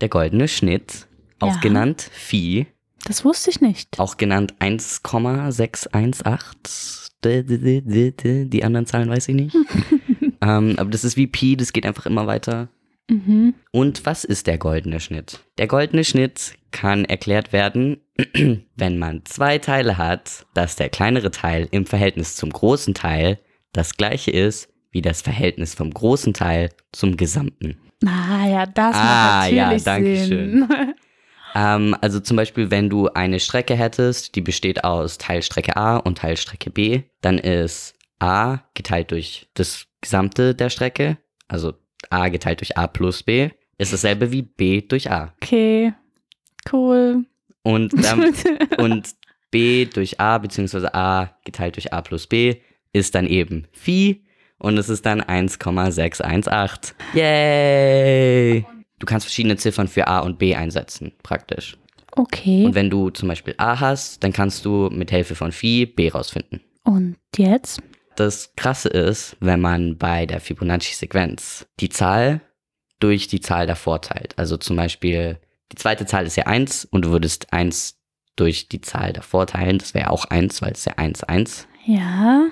Der 0.01 0.09
goldene 0.09 0.49
Schnitt, 0.49 1.07
auch 1.39 1.55
Ja. 1.55 1.61
genannt 1.61 2.11
Phi, 2.13 2.67
Das 3.07 3.25
wusste 3.25 3.51
ich 3.51 3.61
nicht. 3.61 3.99
auch 3.99 4.17
genannt 4.17 4.55
1,618. 4.61 7.11
D- 7.23 7.43
d- 7.43 7.59
d- 7.59 7.81
d- 7.83 8.11
d- 8.13 8.45
Die 8.47 8.65
anderen 8.65 8.87
Zahlen 8.87 9.11
weiß 9.11 9.29
ich 9.29 9.35
nicht. 9.35 9.55
ähm, 10.41 10.75
aber 10.79 10.89
das 10.91 11.05
ist 11.05 11.17
wie 11.19 11.27
Pi, 11.27 11.55
das 11.57 11.73
geht 11.75 11.85
einfach 11.85 12.07
immer 12.07 12.27
weiter. 12.27 12.69
Mhm. 13.11 13.53
Und 13.73 14.07
was 14.07 14.25
ist 14.25 14.47
der 14.47 14.57
goldene 14.57 15.01
Schnitt? 15.01 15.41
Der 15.59 15.67
goldene 15.67 16.05
Schnitt 16.05 16.55
kann 16.71 17.05
erklärt 17.05 17.53
werden, 17.53 17.99
wenn 18.77 18.97
man 18.99 19.23
zwei 19.27 19.59
Teile 19.59 19.99
hat, 19.99 20.47
dass 20.55 20.77
der 20.77 20.89
kleinere 20.89 21.31
Teil 21.31 21.69
im 21.73 21.85
Verhältnis 21.85 22.37
zum 22.37 22.49
großen 22.51 22.95
Teil 22.95 23.39
das 23.73 23.97
gleiche 23.97 24.31
ist 24.31 24.69
wie 24.93 25.03
das 25.03 25.21
Verhältnis 25.23 25.75
vom 25.75 25.93
großen 25.93 26.33
Teil 26.35 26.71
zum 26.93 27.17
gesamten. 27.17 27.77
Ah 28.05 28.47
ja, 28.49 28.67
das 28.67 28.97
Ah, 28.97 29.41
macht 29.43 29.53
ja, 29.53 29.65
natürlich 29.67 29.85
danke 29.85 30.17
Sinn. 30.25 30.69
Ähm, 31.55 31.97
also 32.01 32.21
zum 32.21 32.37
Beispiel, 32.37 32.71
wenn 32.71 32.89
du 32.91 33.09
eine 33.09 33.41
Strecke 33.41 33.75
hättest, 33.75 34.35
die 34.37 34.41
besteht 34.41 34.85
aus 34.85 35.19
Teilstrecke 35.19 35.77
A 35.77 35.97
und 35.97 36.19
Teilstrecke 36.19 36.71
B, 36.71 37.03
dann 37.21 37.39
ist 37.39 37.95
A 38.19 38.61
geteilt 38.75 39.11
durch 39.11 39.49
das 39.55 39.87
Gesamte 40.01 40.55
der 40.55 40.71
Strecke, 40.71 41.19
also 41.49 41.75
A 42.11 42.29
geteilt 42.29 42.61
durch 42.61 42.77
A 42.77 42.87
plus 42.87 43.23
B, 43.23 43.51
ist 43.79 43.93
dasselbe 43.93 44.31
wie 44.33 44.43
B 44.43 44.83
durch 44.83 45.11
A. 45.11 45.33
Okay, 45.43 45.93
cool. 46.73 47.25
Und, 47.63 47.93
dann, 48.05 48.35
und 48.79 49.15
B 49.51 49.87
durch 49.87 50.21
A 50.21 50.39
beziehungsweise 50.39 50.95
A 50.95 51.37
geteilt 51.45 51.77
durch 51.77 51.93
A 51.93 52.01
plus 52.03 52.27
B 52.27 52.57
ist 52.93 53.15
dann 53.15 53.27
eben 53.27 53.67
Phi 53.73 54.25
und 54.59 54.77
es 54.79 54.89
ist 54.89 55.07
dann 55.07 55.21
1,618. 55.21 56.95
Yay! 57.15 58.67
Du 59.01 59.07
kannst 59.07 59.27
verschiedene 59.27 59.57
Ziffern 59.57 59.89
für 59.89 60.07
A 60.07 60.21
und 60.21 60.39
B 60.39 60.55
einsetzen, 60.55 61.13
praktisch. 61.23 61.77
okay. 62.17 62.65
Und 62.65 62.75
wenn 62.75 62.91
du 62.91 63.11
zum 63.11 63.29
Beispiel 63.29 63.55
A 63.59 63.81
hast, 63.81 64.23
dann 64.23 64.33
kannst 64.33 64.65
du 64.65 64.89
mit 64.93 65.11
Hilfe 65.11 65.35
von 65.35 65.51
Phi 65.53 65.87
B 65.87 66.09
rausfinden. 66.11 66.61
Und 66.85 67.17
jetzt? 67.37 67.83
Das 68.17 68.53
Krasse 68.57 68.89
ist, 68.91 69.37
wenn 69.41 69.61
man 69.61 69.97
bei 69.97 70.27
der 70.27 70.41
Fibonacci-Sequenz 70.41 71.67
die 71.81 71.89
Zahl 71.89 72.41
durch 72.99 73.29
die 73.29 73.41
Zahl 73.41 73.67
davor 73.67 74.03
teilt. 74.03 74.39
Also 74.39 74.57
zum 74.59 74.77
Beispiel, 74.77 75.41
die 75.73 75.77
zweite 75.77 76.05
Zahl 76.07 76.27
ist 76.27 76.37
ja 76.37 76.47
1 76.47 76.85
und 76.85 77.07
du 77.07 77.11
würdest 77.11 77.53
1 77.53 77.97
durch 78.37 78.69
die 78.69 78.83
Zahl 78.83 79.13
davor 79.13 79.47
teilen. 79.47 79.79
Das 79.79 79.95
wäre 79.95 80.11
auch 80.11 80.27
1, 80.27 80.61
weil 80.61 80.73
es 80.73 80.85
ja 80.85 80.95
1, 80.95 81.25
1. 81.25 81.67
Ja. 81.87 82.49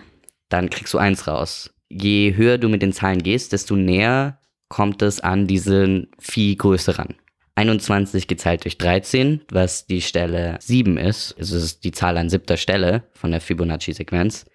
Dann 0.48 0.70
kriegst 0.70 0.94
du 0.94 0.98
1 0.98 1.26
raus. 1.26 1.74
Je 1.90 2.34
höher 2.34 2.56
du 2.56 2.68
mit 2.68 2.80
den 2.80 2.92
Zahlen 2.92 3.22
gehst, 3.22 3.52
desto 3.52 3.76
näher 3.76 4.37
kommt 4.68 5.02
es 5.02 5.20
an 5.20 5.46
diesen 5.46 6.08
Phi-Größe 6.18 6.98
ran. 6.98 7.14
21 7.54 8.26
geteilt 8.28 8.64
durch 8.64 8.78
13, 8.78 9.42
was 9.50 9.86
die 9.86 10.00
Stelle 10.00 10.56
7 10.60 10.96
ist, 10.96 11.34
also 11.38 11.56
es 11.56 11.64
ist 11.64 11.84
die 11.84 11.90
Zahl 11.90 12.16
an 12.16 12.30
siebter 12.30 12.56
Stelle 12.56 13.02
von 13.14 13.32
der 13.32 13.40
Fibonacci-Sequenz, 13.40 14.46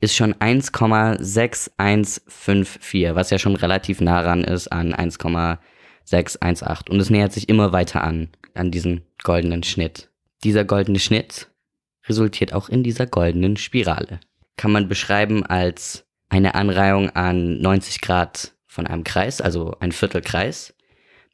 ist 0.00 0.14
schon 0.14 0.34
1,6154, 0.34 3.14
was 3.14 3.30
ja 3.30 3.38
schon 3.38 3.56
relativ 3.56 4.00
nah 4.00 4.20
ran 4.20 4.44
ist 4.44 4.68
an 4.68 4.94
1,618. 4.94 6.92
Und 6.92 7.00
es 7.00 7.10
nähert 7.10 7.32
sich 7.32 7.48
immer 7.48 7.72
weiter 7.72 8.04
an, 8.04 8.28
an 8.54 8.70
diesen 8.70 9.02
goldenen 9.24 9.64
Schnitt. 9.64 10.10
Dieser 10.44 10.64
goldene 10.64 10.98
Schnitt 10.98 11.48
resultiert 12.08 12.52
auch 12.52 12.68
in 12.68 12.82
dieser 12.82 13.06
goldenen 13.06 13.56
Spirale. 13.56 14.20
Kann 14.56 14.72
man 14.72 14.88
beschreiben 14.88 15.46
als 15.46 16.04
eine 16.28 16.54
Anreihung 16.54 17.10
an 17.10 17.60
90 17.60 18.00
Grad 18.00 18.52
von 18.72 18.86
einem 18.86 19.04
Kreis, 19.04 19.40
also 19.42 19.76
ein 19.80 19.92
Viertelkreis, 19.92 20.72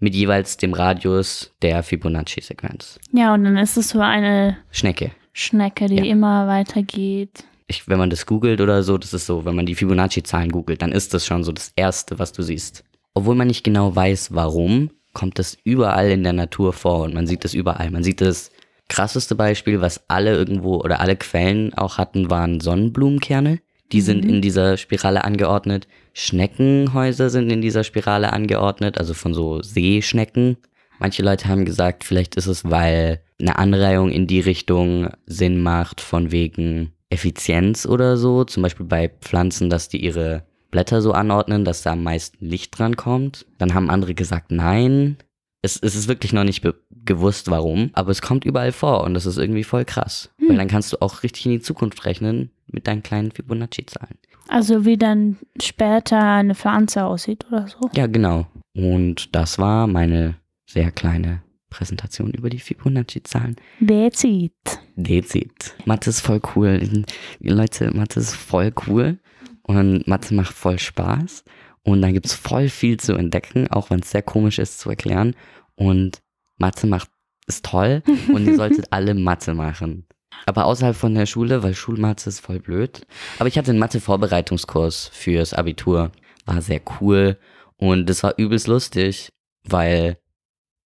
mit 0.00 0.14
jeweils 0.14 0.56
dem 0.56 0.74
Radius 0.74 1.52
der 1.62 1.82
Fibonacci-Sequenz. 1.82 2.98
Ja, 3.12 3.32
und 3.34 3.44
dann 3.44 3.56
ist 3.56 3.76
es 3.76 3.90
so 3.90 4.00
eine 4.00 4.56
Schnecke. 4.70 5.12
Schnecke, 5.32 5.86
die 5.86 5.96
Ja. 5.96 6.04
immer 6.04 6.48
weitergeht. 6.48 7.44
Ich, 7.68 7.86
wenn 7.88 7.98
man 7.98 8.10
das 8.10 8.26
googelt 8.26 8.60
oder 8.60 8.82
so, 8.82 8.98
das 8.98 9.14
ist 9.14 9.26
so, 9.26 9.44
wenn 9.44 9.54
man 9.54 9.66
die 9.66 9.74
Fibonacci-Zahlen 9.76 10.50
googelt, 10.50 10.82
dann 10.82 10.90
ist 10.92 11.14
das 11.14 11.26
schon 11.26 11.44
so 11.44 11.52
das 11.52 11.72
Erste, 11.76 12.18
was 12.18 12.32
du 12.32 12.42
siehst. 12.42 12.82
Obwohl 13.14 13.34
man 13.36 13.46
nicht 13.46 13.62
genau 13.64 13.94
weiß, 13.94 14.34
warum, 14.34 14.90
kommt 15.12 15.38
das 15.38 15.56
überall 15.64 16.10
in 16.10 16.22
der 16.24 16.32
Natur 16.32 16.72
vor 16.72 17.02
und 17.02 17.14
man 17.14 17.26
sieht 17.26 17.44
das 17.44 17.54
überall. 17.54 17.90
Man 17.90 18.02
sieht 18.02 18.20
das 18.20 18.50
krasseste 18.88 19.34
Beispiel, 19.34 19.80
was 19.80 20.08
alle 20.08 20.32
irgendwo 20.34 20.76
oder 20.80 21.00
alle 21.00 21.16
Quellen 21.16 21.74
auch 21.74 21.98
hatten, 21.98 22.30
waren 22.30 22.60
Sonnenblumenkerne. 22.60 23.60
Die 23.92 24.00
sind 24.00 24.24
in 24.24 24.42
dieser 24.42 24.76
Spirale 24.76 25.24
angeordnet. 25.24 25.88
Schneckenhäuser 26.12 27.30
sind 27.30 27.50
in 27.50 27.62
dieser 27.62 27.84
Spirale 27.84 28.32
angeordnet, 28.32 28.98
also 28.98 29.14
von 29.14 29.32
so 29.34 29.62
Seeschnecken. 29.62 30.58
Manche 30.98 31.22
Leute 31.22 31.48
haben 31.48 31.64
gesagt, 31.64 32.04
vielleicht 32.04 32.34
ist 32.34 32.46
es, 32.46 32.64
weil 32.64 33.20
eine 33.40 33.58
Anreihung 33.58 34.10
in 34.10 34.26
die 34.26 34.40
Richtung 34.40 35.10
Sinn 35.26 35.62
macht, 35.62 36.00
von 36.00 36.32
wegen 36.32 36.92
Effizienz 37.08 37.86
oder 37.86 38.16
so. 38.16 38.44
Zum 38.44 38.62
Beispiel 38.62 38.86
bei 38.86 39.08
Pflanzen, 39.08 39.70
dass 39.70 39.88
die 39.88 40.04
ihre 40.04 40.42
Blätter 40.70 41.00
so 41.00 41.12
anordnen, 41.12 41.64
dass 41.64 41.82
da 41.82 41.92
am 41.92 42.02
meisten 42.02 42.44
Licht 42.44 42.78
dran 42.78 42.96
kommt. 42.96 43.46
Dann 43.58 43.74
haben 43.74 43.90
andere 43.90 44.14
gesagt, 44.14 44.50
nein. 44.50 45.16
Es, 45.62 45.76
es 45.76 45.96
ist 45.96 46.08
wirklich 46.08 46.32
noch 46.32 46.44
nicht 46.44 46.62
gewusst, 47.04 47.50
warum, 47.50 47.90
aber 47.94 48.10
es 48.10 48.22
kommt 48.22 48.44
überall 48.44 48.70
vor 48.70 49.02
und 49.02 49.14
das 49.14 49.26
ist 49.26 49.38
irgendwie 49.38 49.64
voll 49.64 49.84
krass. 49.84 50.30
Weil 50.48 50.56
dann 50.56 50.68
kannst 50.68 50.92
du 50.92 51.00
auch 51.00 51.22
richtig 51.22 51.46
in 51.46 51.52
die 51.52 51.60
Zukunft 51.60 52.04
rechnen 52.04 52.50
mit 52.66 52.86
deinen 52.86 53.02
kleinen 53.02 53.30
Fibonacci-Zahlen. 53.30 54.18
Also 54.48 54.84
wie 54.84 54.96
dann 54.96 55.36
später 55.60 56.20
eine 56.20 56.54
Pflanze 56.54 57.04
aussieht 57.04 57.46
oder 57.48 57.68
so. 57.68 57.90
Ja, 57.94 58.06
genau. 58.06 58.46
Und 58.74 59.34
das 59.34 59.58
war 59.58 59.86
meine 59.86 60.36
sehr 60.66 60.90
kleine 60.90 61.42
Präsentation 61.70 62.30
über 62.30 62.48
die 62.48 62.58
Fibonacci-Zahlen. 62.58 63.56
Dezit. 63.80 64.52
Dezit. 64.96 65.74
Mathe 65.84 66.10
ist 66.10 66.20
voll 66.20 66.40
cool. 66.54 67.04
Leute, 67.40 67.94
Mathe 67.94 68.20
ist 68.20 68.34
voll 68.34 68.72
cool. 68.86 69.18
Und 69.62 70.06
Mathe 70.06 70.34
macht 70.34 70.54
voll 70.54 70.78
Spaß. 70.78 71.44
Und 71.82 72.02
da 72.02 72.10
gibt's 72.10 72.34
voll 72.34 72.68
viel 72.68 72.98
zu 72.98 73.14
entdecken, 73.14 73.68
auch 73.68 73.90
wenn 73.90 74.00
es 74.00 74.10
sehr 74.10 74.22
komisch 74.22 74.58
ist 74.58 74.78
zu 74.78 74.88
erklären. 74.90 75.34
Und 75.74 76.22
Mathe 76.56 76.86
macht 76.86 77.10
ist 77.46 77.64
toll 77.64 78.02
und 78.32 78.46
ihr 78.46 78.56
solltet 78.56 78.92
alle 78.92 79.14
Mathe 79.14 79.54
machen. 79.54 80.06
Aber 80.46 80.64
außerhalb 80.66 80.96
von 80.96 81.14
der 81.14 81.26
Schule, 81.26 81.62
weil 81.62 81.74
Schulmathe 81.74 82.28
ist 82.28 82.40
voll 82.40 82.60
blöd. 82.60 83.06
Aber 83.38 83.48
ich 83.48 83.58
hatte 83.58 83.70
einen 83.70 83.78
Mathe-Vorbereitungskurs 83.78 85.10
fürs 85.12 85.54
Abitur. 85.54 86.12
War 86.46 86.62
sehr 86.62 86.80
cool. 87.00 87.38
Und 87.76 88.08
das 88.08 88.22
war 88.22 88.34
übelst 88.38 88.66
lustig, 88.66 89.30
weil 89.64 90.18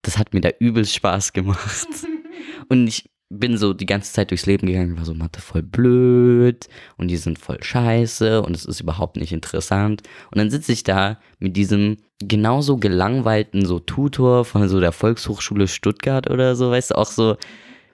das 0.02 0.18
hat 0.18 0.34
mir 0.34 0.42
da 0.42 0.50
übelst 0.60 0.96
Spaß 0.96 1.34
gemacht. 1.34 1.88
Und 2.70 2.88
ich 2.88 3.10
bin 3.30 3.58
so 3.58 3.74
die 3.74 3.86
ganze 3.86 4.12
Zeit 4.12 4.32
durchs 4.32 4.48
Leben 4.48 4.68
gegangen, 4.68 4.98
war 4.98 5.06
so 5.06 5.14
Mathe 5.14 5.40
voll 5.40 5.62
blöd 5.62 6.68
und 6.98 7.10
die 7.10 7.18
sind 7.18 7.38
voll 7.38 7.62
scheiße 7.62 8.42
und 8.42 8.56
es 8.56 8.66
ist 8.66 8.82
überhaupt 8.82 9.18
nicht 9.18 9.32
interessant. 9.32 10.02
Und 10.32 10.40
dann 10.40 10.50
sitze 10.50 10.72
ich 10.72 10.84
da 10.84 11.20
mit 11.38 11.56
diesem 11.56 11.98
genauso 12.20 12.78
gelangweilten 12.78 13.66
so 13.66 13.80
Tutor 13.80 14.46
von 14.46 14.68
so 14.68 14.80
der 14.80 14.92
Volkshochschule 14.92 15.68
Stuttgart 15.68 16.30
oder 16.30 16.56
so, 16.56 16.72
weißt 16.72 16.92
du, 16.92 16.96
auch 16.96 17.12
so 17.12 17.38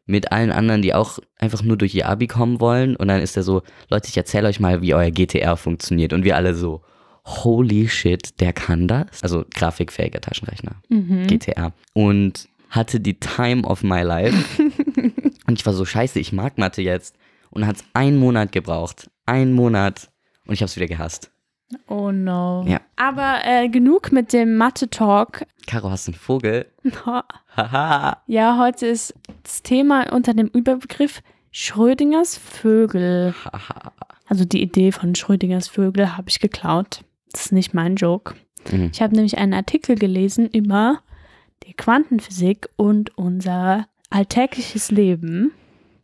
mit 0.05 0.31
allen 0.31 0.51
anderen, 0.51 0.81
die 0.81 0.93
auch 0.93 1.19
einfach 1.37 1.63
nur 1.63 1.77
durch 1.77 1.95
ihr 1.95 2.07
Abi 2.07 2.27
kommen 2.27 2.59
wollen. 2.59 2.95
Und 2.95 3.07
dann 3.07 3.21
ist 3.21 3.35
er 3.35 3.43
so, 3.43 3.63
Leute, 3.89 4.09
ich 4.09 4.17
erzähle 4.17 4.47
euch 4.47 4.59
mal, 4.59 4.81
wie 4.81 4.93
euer 4.93 5.11
GTR 5.11 5.57
funktioniert. 5.57 6.13
Und 6.13 6.23
wir 6.23 6.35
alle 6.35 6.53
so, 6.53 6.81
holy 7.25 7.89
shit, 7.89 8.39
der 8.39 8.53
kann 8.53 8.87
das. 8.87 9.23
Also 9.23 9.45
grafikfähiger 9.53 10.21
Taschenrechner. 10.21 10.75
Mhm. 10.89 11.27
GTR. 11.27 11.73
Und 11.93 12.47
hatte 12.69 12.99
die 12.99 13.19
Time 13.19 13.63
of 13.63 13.83
my 13.83 14.01
life. 14.01 14.61
und 15.47 15.59
ich 15.59 15.65
war 15.65 15.73
so, 15.73 15.85
scheiße, 15.85 16.19
ich 16.19 16.31
mag 16.31 16.57
Mathe 16.57 16.81
jetzt. 16.81 17.15
Und 17.49 17.65
hat 17.65 17.77
es 17.77 17.83
einen 17.93 18.17
Monat 18.17 18.51
gebraucht. 18.51 19.09
Einen 19.25 19.53
Monat. 19.53 20.09
Und 20.45 20.53
ich 20.53 20.61
habe 20.61 20.69
es 20.69 20.75
wieder 20.75 20.87
gehasst. 20.87 21.31
Oh 21.87 22.11
no. 22.11 22.63
Ja. 22.67 22.81
Aber 22.95 23.39
äh, 23.43 23.69
genug 23.69 24.11
mit 24.11 24.33
dem 24.33 24.57
Mathe-Talk. 24.57 25.45
Caro, 25.67 25.89
hast 25.89 26.07
du 26.07 26.11
einen 26.11 26.19
Vogel? 26.19 26.67
Haha. 27.57 28.21
Ja, 28.27 28.57
heute 28.59 28.87
ist 28.87 29.13
das 29.43 29.63
Thema 29.63 30.11
unter 30.13 30.33
dem 30.33 30.47
Überbegriff 30.47 31.21
Schrödingers 31.51 32.37
Vögel. 32.37 33.33
Also 34.27 34.45
die 34.45 34.61
Idee 34.61 34.91
von 34.91 35.15
Schrödingers 35.15 35.67
Vögel 35.67 36.17
habe 36.17 36.29
ich 36.29 36.39
geklaut. 36.39 37.01
Das 37.31 37.45
ist 37.47 37.51
nicht 37.51 37.73
mein 37.73 37.95
Joke. 37.95 38.35
Mhm. 38.71 38.89
Ich 38.93 39.01
habe 39.01 39.15
nämlich 39.15 39.37
einen 39.37 39.53
Artikel 39.53 39.95
gelesen 39.95 40.49
über 40.49 40.99
die 41.63 41.73
Quantenphysik 41.73 42.69
und 42.75 43.17
unser 43.17 43.87
alltägliches 44.09 44.91
Leben, 44.91 45.51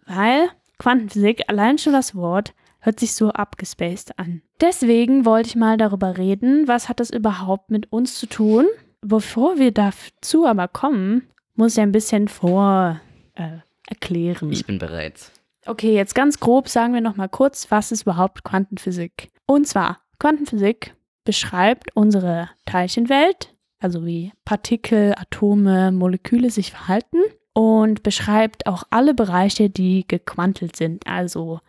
weil 0.05 0.49
Quantenphysik, 0.79 1.43
allein 1.47 1.77
schon 1.77 1.93
das 1.93 2.15
Wort, 2.15 2.53
hört 2.81 2.99
sich 2.99 3.13
so 3.13 3.29
abgespaced 3.29 4.17
an. 4.19 4.41
Deswegen 4.59 5.25
wollte 5.25 5.49
ich 5.49 5.55
mal 5.55 5.77
darüber 5.77 6.17
reden, 6.17 6.67
was 6.67 6.89
hat 6.89 6.99
das 6.99 7.09
überhaupt 7.09 7.71
mit 7.71 7.91
uns 7.91 8.19
zu 8.19 8.27
tun. 8.27 8.65
Bevor 9.01 9.57
wir 9.57 9.71
dazu 9.71 10.45
aber 10.45 10.67
kommen, 10.67 11.27
muss 11.55 11.73
ich 11.73 11.81
ein 11.81 11.91
bisschen 11.91 12.27
vor 12.27 12.99
äh, 13.35 13.59
erklären. 13.87 14.51
Ich 14.51 14.65
bin 14.65 14.79
bereit. 14.79 15.31
Okay, 15.65 15.93
jetzt 15.93 16.15
ganz 16.15 16.39
grob 16.39 16.67
sagen 16.69 16.93
wir 16.93 17.01
noch 17.01 17.17
mal 17.17 17.29
kurz, 17.29 17.69
was 17.69 17.91
ist 17.91 18.03
überhaupt 18.03 18.43
Quantenphysik? 18.43 19.29
Und 19.45 19.67
zwar, 19.67 19.99
Quantenphysik 20.19 20.95
beschreibt 21.23 21.95
unsere 21.95 22.49
Teilchenwelt, 22.65 23.53
also 23.79 24.05
wie 24.05 24.31
Partikel, 24.43 25.13
Atome, 25.17 25.91
Moleküle 25.91 26.49
sich 26.49 26.71
verhalten 26.71 27.17
und 27.53 28.01
beschreibt 28.01 28.65
auch 28.65 28.83
alle 28.89 29.13
Bereiche, 29.13 29.69
die 29.69 30.07
gequantelt 30.07 30.75
sind, 30.75 31.05
also 31.05 31.59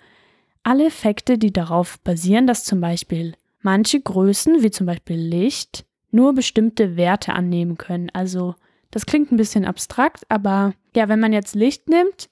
alle 0.63 0.87
Effekte, 0.87 1.39
die 1.39 1.53
darauf 1.53 1.99
basieren, 2.01 2.47
dass 2.47 2.65
zum 2.65 2.81
Beispiel 2.81 3.35
manche 3.61 4.01
Größen, 4.01 4.63
wie 4.63 4.71
zum 4.71 4.87
Beispiel 4.87 5.17
Licht, 5.17 5.85
nur 6.11 6.35
bestimmte 6.35 6.97
Werte 6.97 7.33
annehmen 7.33 7.79
können. 7.79 8.11
Also 8.13 8.55
das 8.91 9.07
klingt 9.07 9.33
ein 9.33 9.37
bisschen 9.37 9.65
abstrakt, 9.65 10.25
aber 10.29 10.75
ja, 10.95 11.09
wenn 11.09 11.21
man 11.21 11.33
jetzt 11.33 11.55
Licht 11.55 11.89
nimmt, 11.89 12.29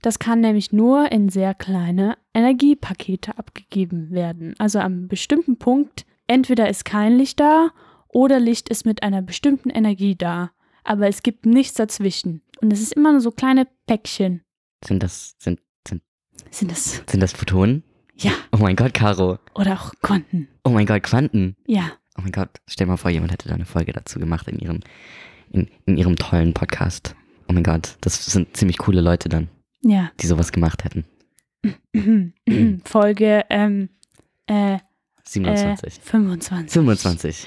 das 0.00 0.18
kann 0.18 0.40
nämlich 0.40 0.72
nur 0.72 1.10
in 1.10 1.30
sehr 1.30 1.54
kleine 1.54 2.16
Energiepakete 2.34 3.38
abgegeben 3.38 4.10
werden. 4.10 4.54
Also 4.58 4.78
am 4.78 5.08
bestimmten 5.08 5.58
Punkt, 5.58 6.04
entweder 6.26 6.68
ist 6.68 6.84
kein 6.84 7.16
Licht 7.16 7.40
da 7.40 7.70
oder 8.08 8.38
Licht 8.38 8.68
ist 8.68 8.86
mit 8.86 9.02
einer 9.02 9.22
bestimmten 9.22 9.70
Energie 9.70 10.14
da. 10.14 10.50
Aber 10.84 11.08
es 11.08 11.22
gibt 11.22 11.46
nichts 11.46 11.74
dazwischen. 11.74 12.42
Und 12.60 12.72
es 12.72 12.82
ist 12.82 12.92
immer 12.92 13.12
nur 13.12 13.22
so 13.22 13.30
kleine 13.30 13.66
Päckchen. 13.86 14.42
Sind 14.84 15.02
das, 15.02 15.34
sind, 15.38 15.60
sind, 16.58 16.70
das, 16.70 17.02
sind 17.08 17.20
das 17.20 17.32
Photonen? 17.32 17.82
ja, 18.16 18.32
Oh 18.52 18.58
mein 18.58 18.76
Gott, 18.76 18.94
Caro. 18.94 19.38
oder 19.54 19.74
auch 19.74 19.92
Quanten. 20.02 20.48
Oh 20.64 20.70
mein 20.70 20.86
Gott, 20.86 21.02
Quanten. 21.02 21.56
Ja, 21.66 21.90
Oh 22.16 22.22
mein 22.22 22.30
Gott, 22.32 22.48
stell 22.68 22.86
mal 22.86 22.96
vor, 22.96 23.10
jemand 23.10 23.32
hätte 23.32 23.48
da 23.48 23.54
eine 23.56 23.64
Folge 23.64 23.92
dazu 23.92 24.20
gemacht 24.20 24.46
in 24.46 24.58
ihrem, 24.60 24.80
in, 25.50 25.68
in 25.84 25.96
ihrem 25.96 26.14
tollen 26.16 26.54
Podcast. 26.54 27.16
Oh 27.48 27.52
mein 27.52 27.64
Gott, 27.64 27.96
das 28.02 28.24
sind 28.26 28.56
ziemlich 28.56 28.78
coole 28.78 29.00
Leute 29.00 29.28
dann, 29.28 29.48
ja. 29.82 30.10
die 30.20 30.26
sowas 30.28 30.52
gemacht 30.52 30.84
hätten. 30.84 31.04
Folge 32.84 33.44
ähm, 33.50 33.88
äh, 34.48 34.74
äh, 34.74 34.78
27. 35.24 35.94
25. 36.02 36.70
25. 36.72 37.46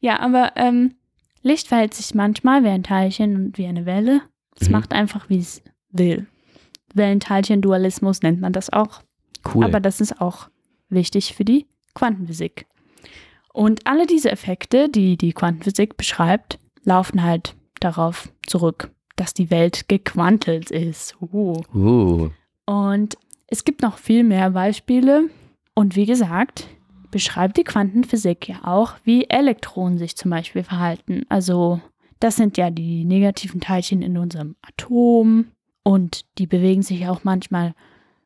Ja, 0.00 0.20
aber 0.20 0.52
ähm, 0.56 0.94
Licht 1.42 1.68
verhält 1.68 1.94
sich 1.94 2.14
manchmal 2.14 2.64
wie 2.64 2.68
ein 2.68 2.82
Teilchen 2.82 3.36
und 3.36 3.58
wie 3.58 3.66
eine 3.66 3.86
Welle. 3.86 4.22
Es 4.60 4.68
Mhm. 4.68 4.72
macht 4.72 4.92
einfach, 4.92 5.28
wie 5.28 5.38
es 5.38 5.62
will. 5.90 6.26
Wellenteilchen-Dualismus 6.96 8.22
nennt 8.22 8.40
man 8.40 8.52
das 8.52 8.72
auch. 8.72 9.02
Cool. 9.54 9.64
Aber 9.64 9.80
das 9.80 10.00
ist 10.00 10.20
auch 10.20 10.48
wichtig 10.88 11.34
für 11.34 11.44
die 11.44 11.66
Quantenphysik. 11.94 12.66
Und 13.52 13.86
alle 13.86 14.06
diese 14.06 14.30
Effekte, 14.30 14.88
die 14.88 15.16
die 15.16 15.32
Quantenphysik 15.32 15.96
beschreibt, 15.96 16.58
laufen 16.84 17.22
halt 17.22 17.56
darauf 17.80 18.28
zurück, 18.46 18.90
dass 19.16 19.32
die 19.34 19.50
Welt 19.50 19.88
gequantelt 19.88 20.70
ist. 20.70 21.16
Uh. 21.20 21.62
uh, 21.74 22.30
Und 22.66 23.16
es 23.46 23.64
gibt 23.64 23.82
noch 23.82 23.98
viel 23.98 24.24
mehr 24.24 24.50
Beispiele. 24.50 25.30
Und 25.74 25.96
wie 25.96 26.06
gesagt, 26.06 26.66
beschreibt 27.10 27.56
die 27.56 27.64
Quantenphysik 27.64 28.48
ja 28.48 28.56
auch, 28.64 28.94
wie 29.04 29.24
Elektronen 29.30 29.98
sich 29.98 30.16
zum 30.16 30.30
Beispiel 30.30 30.62
verhalten. 30.64 31.24
Also 31.28 31.80
Das 32.20 32.36
sind 32.36 32.56
ja 32.56 32.70
die 32.70 33.04
negativen 33.04 33.60
Teilchen 33.60 34.02
in 34.02 34.16
unserem 34.16 34.56
Atom 34.62 35.46
und 35.86 36.24
die 36.38 36.48
bewegen 36.48 36.82
sich 36.82 37.06
auch 37.06 37.22
manchmal 37.22 37.72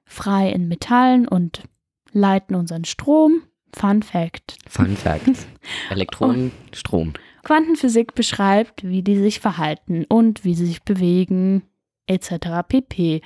frei 0.07 0.51
in 0.51 0.67
Metallen 0.67 1.29
und 1.29 1.65
leiten 2.11 2.57
unseren 2.57 2.87
Strom. 2.87 3.43
Fun 3.77 4.03
Fact. 4.03 4.57
Fun 4.67 4.97
Fact. 4.97 5.47
Elektronen, 5.91 6.53
Strom. 6.73 7.13
Quantenphysik 7.45 8.15
beschreibt, 8.15 8.83
wie 8.83 9.03
die 9.03 9.19
sich 9.19 9.41
verhalten 9.41 10.07
und 10.09 10.43
wie 10.43 10.55
sie 10.55 10.65
sich 10.65 10.85
bewegen, 10.85 11.63
etc. 12.07 12.67
pp. 12.67 13.21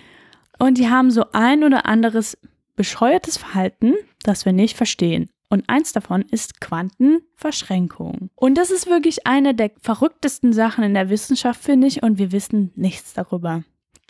Und 0.59 0.79
die 0.79 0.89
haben 0.89 1.13
so 1.13 1.27
ein 1.31 1.63
oder 1.63 1.87
anderes 1.87 2.37
bescheuertes 2.75 3.37
Verhalten, 3.37 3.95
das 4.25 4.45
wir 4.45 4.53
nicht 4.53 4.77
verstehen. 4.77 5.31
Und 5.49 5.63
eins 5.69 5.93
davon 5.93 6.23
ist 6.23 6.61
Quantenverschränkung. 6.61 8.31
Und 8.35 8.59
das 8.59 8.73
ist 8.73 8.89
wirklich 8.89 9.29
eine 9.29 9.55
der 9.55 9.71
verrücktesten 9.81 10.53
Sachen 10.53 10.83
in 10.83 10.95
der 10.95 11.09
Wissenschaft, 11.09 11.63
finde 11.63 11.87
ich, 11.87 12.03
und 12.03 12.19
wir 12.19 12.33
wissen 12.33 12.73
nichts 12.75 13.15
darüber. 13.15 13.63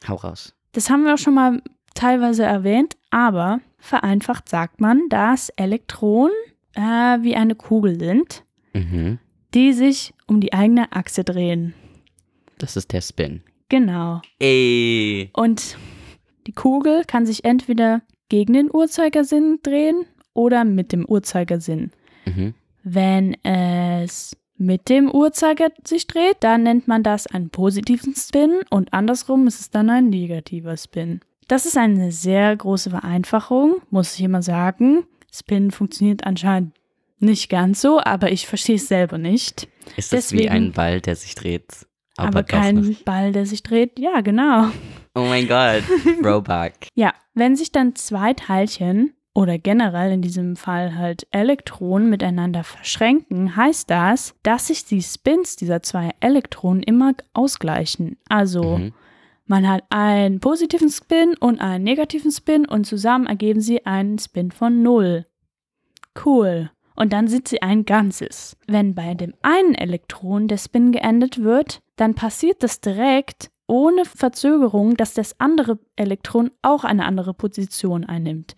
Hau 0.09 0.17
raus. 0.17 0.55
Das 0.73 0.91
haben 0.91 1.05
wir 1.05 1.15
auch 1.15 1.19
schon 1.19 1.35
mal 1.35 1.63
teilweise 1.95 2.43
erwähnt, 2.45 2.97
aber 3.11 3.61
vereinfacht 3.79 4.49
sagt 4.49 4.81
man, 4.81 5.09
dass 5.09 5.51
Elektronen 5.51 6.35
äh, 6.75 6.81
wie 7.23 7.37
eine 7.37 7.55
Kugel 7.55 7.99
sind, 7.99 8.45
Mhm. 8.73 9.19
die 9.55 9.73
sich 9.73 10.13
um 10.27 10.41
die 10.41 10.53
eigene 10.53 10.91
Achse 10.93 11.23
drehen. 11.23 11.75
Das 12.59 12.77
ist 12.77 12.93
der 12.93 13.01
Spin. 13.03 13.43
Genau. 13.69 14.21
Ey. 14.41 15.31
Und 15.33 15.77
die 16.47 16.53
Kugel 16.53 17.05
kann 17.07 17.25
sich 17.27 17.45
entweder 17.45 18.03
gegen 18.29 18.53
den 18.55 18.71
Uhrzeigersinn 18.73 19.61
drehen 19.63 20.07
oder 20.33 20.65
mit 20.65 20.91
dem 20.93 21.05
Uhrzeigersinn. 21.07 21.93
Mhm. 22.27 22.55
Wenn 22.83 23.35
es 23.45 24.37
mit 24.57 24.89
dem 24.89 25.11
Uhrzeiger 25.11 25.69
sich 25.85 26.07
dreht, 26.07 26.37
dann 26.41 26.63
nennt 26.63 26.87
man 26.89 27.03
das 27.03 27.27
einen 27.27 27.51
positiven 27.51 28.15
Spin 28.15 28.61
und 28.71 28.93
andersrum 28.93 29.47
ist 29.47 29.61
es 29.61 29.71
dann 29.71 29.91
ein 29.91 30.09
negativer 30.09 30.77
Spin. 30.77 31.21
Das 31.49 31.67
ist 31.67 31.77
eine 31.77 32.13
sehr 32.13 32.57
große 32.57 32.91
Vereinfachung, 32.91 33.77
muss 33.91 34.15
ich 34.15 34.23
immer 34.23 34.43
sagen. 34.43 35.07
Spin 35.33 35.71
funktioniert 35.71 36.25
anscheinend 36.25 36.73
nicht 37.19 37.49
ganz 37.49 37.81
so, 37.81 38.01
aber 38.01 38.31
ich 38.31 38.47
verstehe 38.47 38.77
es 38.77 38.89
selber 38.89 39.19
nicht. 39.19 39.69
Ist 39.97 40.13
das 40.13 40.33
wie 40.33 40.49
ein 40.49 40.73
Ball, 40.73 41.01
der 41.01 41.17
sich 41.17 41.35
dreht? 41.35 41.87
Aber, 42.17 42.29
Aber, 42.29 42.43
kein 42.45 42.77
nicht. 42.77 43.05
Ball, 43.05 43.33
der 43.33 43.45
sich 43.47 43.63
dreht. 43.63 43.99
Ja, 43.99 44.21
genau. 44.21 44.69
Oh 45.15 45.23
mein 45.23 45.49
Gott. 45.49 45.83
Throwback. 46.23 46.89
Ja, 46.95 47.13
wenn 47.35 47.57
sich 47.57 47.73
dann 47.73 47.95
zwei 47.97 48.35
Teilchen 48.35 49.15
oder 49.35 49.59
generell 49.59 50.13
in 50.13 50.23
diesem 50.23 50.55
Fall 50.57 50.97
halt 50.97 51.27
Elektronen 51.33 52.09
miteinander 52.09 52.63
verschränken, 52.65 53.57
heißt 53.57 53.91
das, 53.91 54.35
dass 54.45 54.69
sich 54.69 54.85
die 54.85 55.03
Spins 55.03 55.57
dieser 55.57 55.83
zwei 55.83 56.11
Elektronen 56.21 56.83
immer 56.83 57.13
ausgleichen. 57.33 58.17
Also 58.29 58.79
Mhm. 58.79 58.93
man 59.47 59.69
hat 59.69 59.83
einen 59.91 60.39
positiven 60.41 60.89
Spin 60.89 61.35
und 61.39 61.61
einen 61.61 61.83
negativen 61.85 62.31
Spin 62.31 62.65
und 62.65 62.85
zusammen 62.87 63.27
ergeben 63.27 63.61
sie 63.61 63.85
einen 63.85 64.19
Spin 64.19 64.53
von 64.53 64.83
null. 64.83 65.27
Cool. 66.25 66.71
Und 66.97 67.13
dann 67.13 67.27
sind 67.27 67.49
sie 67.49 67.61
ein 67.61 67.85
Ganzes. 67.85 68.57
Wenn 68.69 68.95
bei 68.95 69.15
dem 69.15 69.35
einen 69.43 69.75
Elektron 69.75 70.47
der 70.47 70.59
Spin 70.59 70.93
geendet 70.93 71.43
wird, 71.43 71.83
dann 71.97 72.15
passiert 72.15 72.63
das 72.63 72.81
direkt 72.81 73.51
ohne 73.67 74.05
Verzögerung, 74.05 74.97
dass 74.97 75.13
das 75.15 75.41
andere 75.41 75.81
Elektron 75.97 76.53
auch 76.63 76.85
eine 76.85 77.05
andere 77.05 77.35
Position 77.35 78.05
einnimmt. 78.05 78.55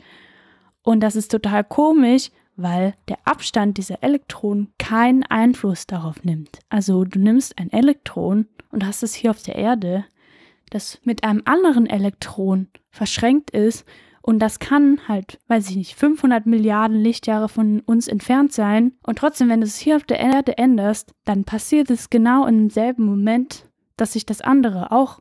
Und 0.87 1.01
das 1.01 1.17
ist 1.17 1.33
total 1.33 1.65
komisch, 1.65 2.31
weil 2.55 2.95
der 3.09 3.19
Abstand 3.25 3.77
dieser 3.77 4.05
Elektronen 4.05 4.73
keinen 4.79 5.25
Einfluss 5.25 5.89
darauf 5.89 6.23
nimmt. 6.23 6.61
Also 6.69 7.03
du 7.03 7.19
nimmst 7.19 7.59
ein 7.59 7.73
Elektron 7.73 8.47
und 8.71 8.87
hast 8.87 9.03
es 9.03 9.13
hier 9.13 9.31
auf 9.31 9.43
der 9.43 9.57
Erde, 9.57 10.05
das 10.71 11.01
mit 11.03 11.25
einem 11.25 11.43
anderen 11.45 11.87
Elektron 11.87 12.69
verschränkt 12.89 13.51
ist 13.51 13.85
und 14.23 14.39
das 14.39 14.61
kann 14.61 15.01
halt, 15.09 15.41
weiß 15.49 15.71
ich 15.71 15.77
nicht, 15.77 15.97
500 15.97 16.47
Milliarden 16.47 17.01
Lichtjahre 17.01 17.49
von 17.49 17.81
uns 17.81 18.07
entfernt 18.07 18.53
sein. 18.53 18.93
Und 19.03 19.19
trotzdem, 19.19 19.49
wenn 19.49 19.61
du 19.61 19.67
es 19.67 19.79
hier 19.79 19.97
auf 19.97 20.05
der 20.05 20.21
Erde 20.21 20.57
änderst, 20.57 21.13
dann 21.25 21.43
passiert 21.43 21.91
es 21.91 22.11
genau 22.11 22.47
in 22.47 22.59
demselben 22.59 23.05
Moment, 23.07 23.69
dass 23.97 24.13
sich 24.13 24.25
das 24.25 24.41
andere 24.41 24.93
auch 24.93 25.19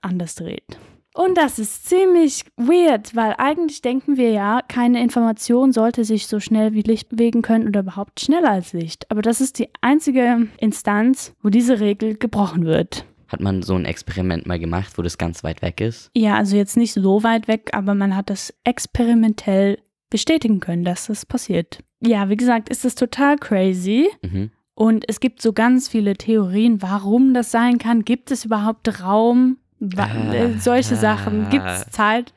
anders 0.00 0.36
dreht. 0.36 0.78
Und 1.14 1.36
das 1.36 1.58
ist 1.58 1.86
ziemlich 1.86 2.44
weird, 2.56 3.14
weil 3.14 3.34
eigentlich 3.36 3.82
denken 3.82 4.16
wir 4.16 4.30
ja, 4.30 4.62
keine 4.66 5.02
Information 5.02 5.72
sollte 5.72 6.04
sich 6.04 6.26
so 6.26 6.40
schnell 6.40 6.72
wie 6.72 6.82
Licht 6.82 7.10
bewegen 7.10 7.42
können 7.42 7.68
oder 7.68 7.80
überhaupt 7.80 8.20
schneller 8.20 8.50
als 8.50 8.72
Licht. 8.72 9.10
Aber 9.10 9.20
das 9.20 9.40
ist 9.40 9.58
die 9.58 9.68
einzige 9.82 10.48
Instanz, 10.58 11.34
wo 11.42 11.50
diese 11.50 11.80
Regel 11.80 12.16
gebrochen 12.16 12.64
wird. 12.64 13.04
Hat 13.28 13.40
man 13.40 13.62
so 13.62 13.74
ein 13.74 13.84
Experiment 13.84 14.46
mal 14.46 14.58
gemacht, 14.58 14.96
wo 14.96 15.02
das 15.02 15.18
ganz 15.18 15.44
weit 15.44 15.62
weg 15.62 15.80
ist? 15.80 16.10
Ja, 16.14 16.36
also 16.36 16.56
jetzt 16.56 16.76
nicht 16.76 16.92
so 16.92 17.22
weit 17.22 17.48
weg, 17.48 17.70
aber 17.72 17.94
man 17.94 18.16
hat 18.16 18.30
das 18.30 18.54
experimentell 18.64 19.78
bestätigen 20.10 20.60
können, 20.60 20.84
dass 20.84 21.06
das 21.06 21.24
passiert. 21.24 21.78
Ja, 22.00 22.28
wie 22.28 22.36
gesagt, 22.36 22.68
ist 22.68 22.84
das 22.84 22.94
total 22.94 23.36
crazy. 23.38 24.08
Mhm. 24.22 24.50
Und 24.74 25.04
es 25.08 25.20
gibt 25.20 25.42
so 25.42 25.52
ganz 25.52 25.88
viele 25.88 26.14
Theorien, 26.14 26.82
warum 26.82 27.34
das 27.34 27.50
sein 27.50 27.78
kann. 27.78 28.04
Gibt 28.04 28.30
es 28.30 28.44
überhaupt 28.44 29.02
Raum? 29.02 29.58
Ah. 29.96 30.32
äh, 30.32 30.58
solche 30.58 30.96
Sachen. 30.96 31.48
Gibt 31.50 31.66
es 31.66 31.86
Zeit? 31.90 32.32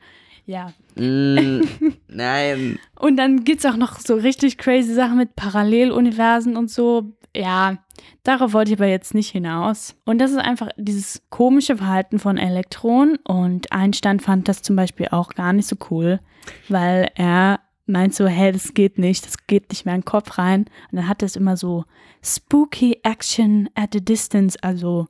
Ja. 0.46 0.72
Mm, 0.94 1.62
nein. 2.08 2.78
Und 2.98 3.16
dann 3.16 3.44
gibt 3.44 3.60
es 3.60 3.66
auch 3.66 3.76
noch 3.76 3.98
so 3.98 4.14
richtig 4.14 4.58
crazy 4.58 4.94
Sachen 4.94 5.18
mit 5.18 5.36
Paralleluniversen 5.36 6.56
und 6.56 6.70
so. 6.70 7.12
Ja, 7.34 7.78
darauf 8.22 8.54
wollte 8.54 8.72
ich 8.72 8.78
aber 8.78 8.88
jetzt 8.88 9.12
nicht 9.12 9.30
hinaus. 9.30 9.94
Und 10.04 10.18
das 10.18 10.30
ist 10.30 10.38
einfach 10.38 10.70
dieses 10.76 11.22
komische 11.28 11.76
Verhalten 11.76 12.18
von 12.18 12.38
Elektronen. 12.38 13.16
Und 13.24 13.72
Einstein 13.72 14.20
fand 14.20 14.48
das 14.48 14.62
zum 14.62 14.76
Beispiel 14.76 15.08
auch 15.10 15.30
gar 15.30 15.52
nicht 15.52 15.68
so 15.68 15.76
cool, 15.90 16.20
weil 16.68 17.10
er 17.14 17.60
meint 17.86 18.14
so, 18.14 18.26
hey, 18.26 18.52
das 18.52 18.74
geht 18.74 18.98
nicht, 18.98 19.26
das 19.26 19.46
geht 19.46 19.70
nicht 19.70 19.84
mehr 19.84 19.94
in 19.94 20.00
den 20.00 20.06
Kopf 20.06 20.38
rein. 20.38 20.62
Und 20.90 20.96
dann 20.96 21.08
hat 21.08 21.22
es 21.22 21.36
immer 21.36 21.56
so 21.56 21.84
spooky 22.22 22.98
action 23.02 23.68
at 23.74 23.94
a 23.94 24.00
distance, 24.00 24.58
also 24.62 25.06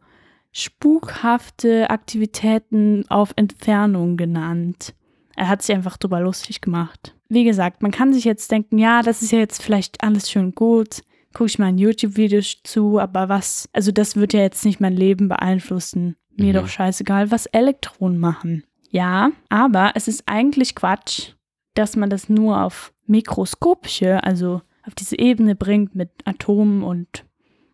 spukhafte 0.57 1.91
Aktivitäten 1.91 3.05
auf 3.09 3.33
Entfernung 3.37 4.17
genannt. 4.17 4.95
Er 5.37 5.49
hat 5.49 5.63
sich 5.63 5.75
einfach 5.75 5.97
drüber 5.99 6.21
lustig 6.21 6.61
gemacht. 6.63 7.15
Wie 7.29 7.45
gesagt, 7.45 7.83
man 7.83 7.91
kann 7.91 8.13
sich 8.15 8.25
jetzt 8.25 8.51
denken, 8.51 8.79
ja, 8.79 9.03
das 9.03 9.21
ist 9.21 9.33
ja 9.33 9.39
jetzt 9.39 9.63
vielleicht 9.63 10.03
alles 10.03 10.31
schön 10.31 10.55
gut. 10.55 11.03
Gucke 11.35 11.49
ich 11.51 11.59
mal 11.59 11.67
ein 11.67 11.79
YouTube-Video 11.79 12.41
zu, 12.65 12.99
aber 12.99 13.29
was, 13.29 13.69
also 13.75 13.93
das 13.93 14.17
wird 14.17 14.33
ja 14.33 14.41
jetzt 14.41 14.65
nicht 14.65 14.81
mein 14.81 14.95
Leben 14.95 15.29
beeinflussen. 15.29 16.17
Mir 16.37 16.53
Mhm. 16.55 16.57
doch 16.57 16.69
scheißegal, 16.69 17.31
was 17.31 17.47
Elektronen 17.47 18.19
machen. 18.19 18.65
Ja, 18.91 19.33
aber 19.51 19.93
es 19.95 20.09
ist 20.09 20.23
eigentlich 20.27 20.75
Quatsch, 20.75 21.33
dass 21.75 21.97
man 21.97 22.09
das 22.09 22.31
nur 22.31 22.63
auf 22.63 22.95
mikroskopische, 23.07 24.25
also 24.25 24.63
auf 24.87 24.95
diese 24.95 25.19
Ebene 25.19 25.55
bringt 25.55 25.95
mit 25.95 26.11
Atomen 26.25 26.83
und 26.83 27.25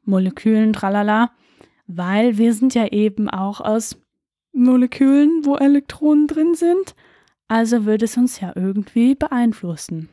Molekülen, 0.05 0.73
tralala, 0.73 1.31
weil 1.96 2.38
wir 2.38 2.55
sind 2.55 2.74
ja 2.74 2.87
eben 2.88 3.28
auch 3.28 3.61
aus 3.61 3.96
Molekülen, 4.52 5.44
wo 5.44 5.57
Elektronen 5.57 6.26
drin 6.26 6.55
sind. 6.55 6.94
Also 7.48 7.85
wird 7.85 8.02
es 8.02 8.16
uns 8.16 8.40
ja 8.40 8.52
irgendwie 8.55 9.14
beeinflussen. 9.14 10.09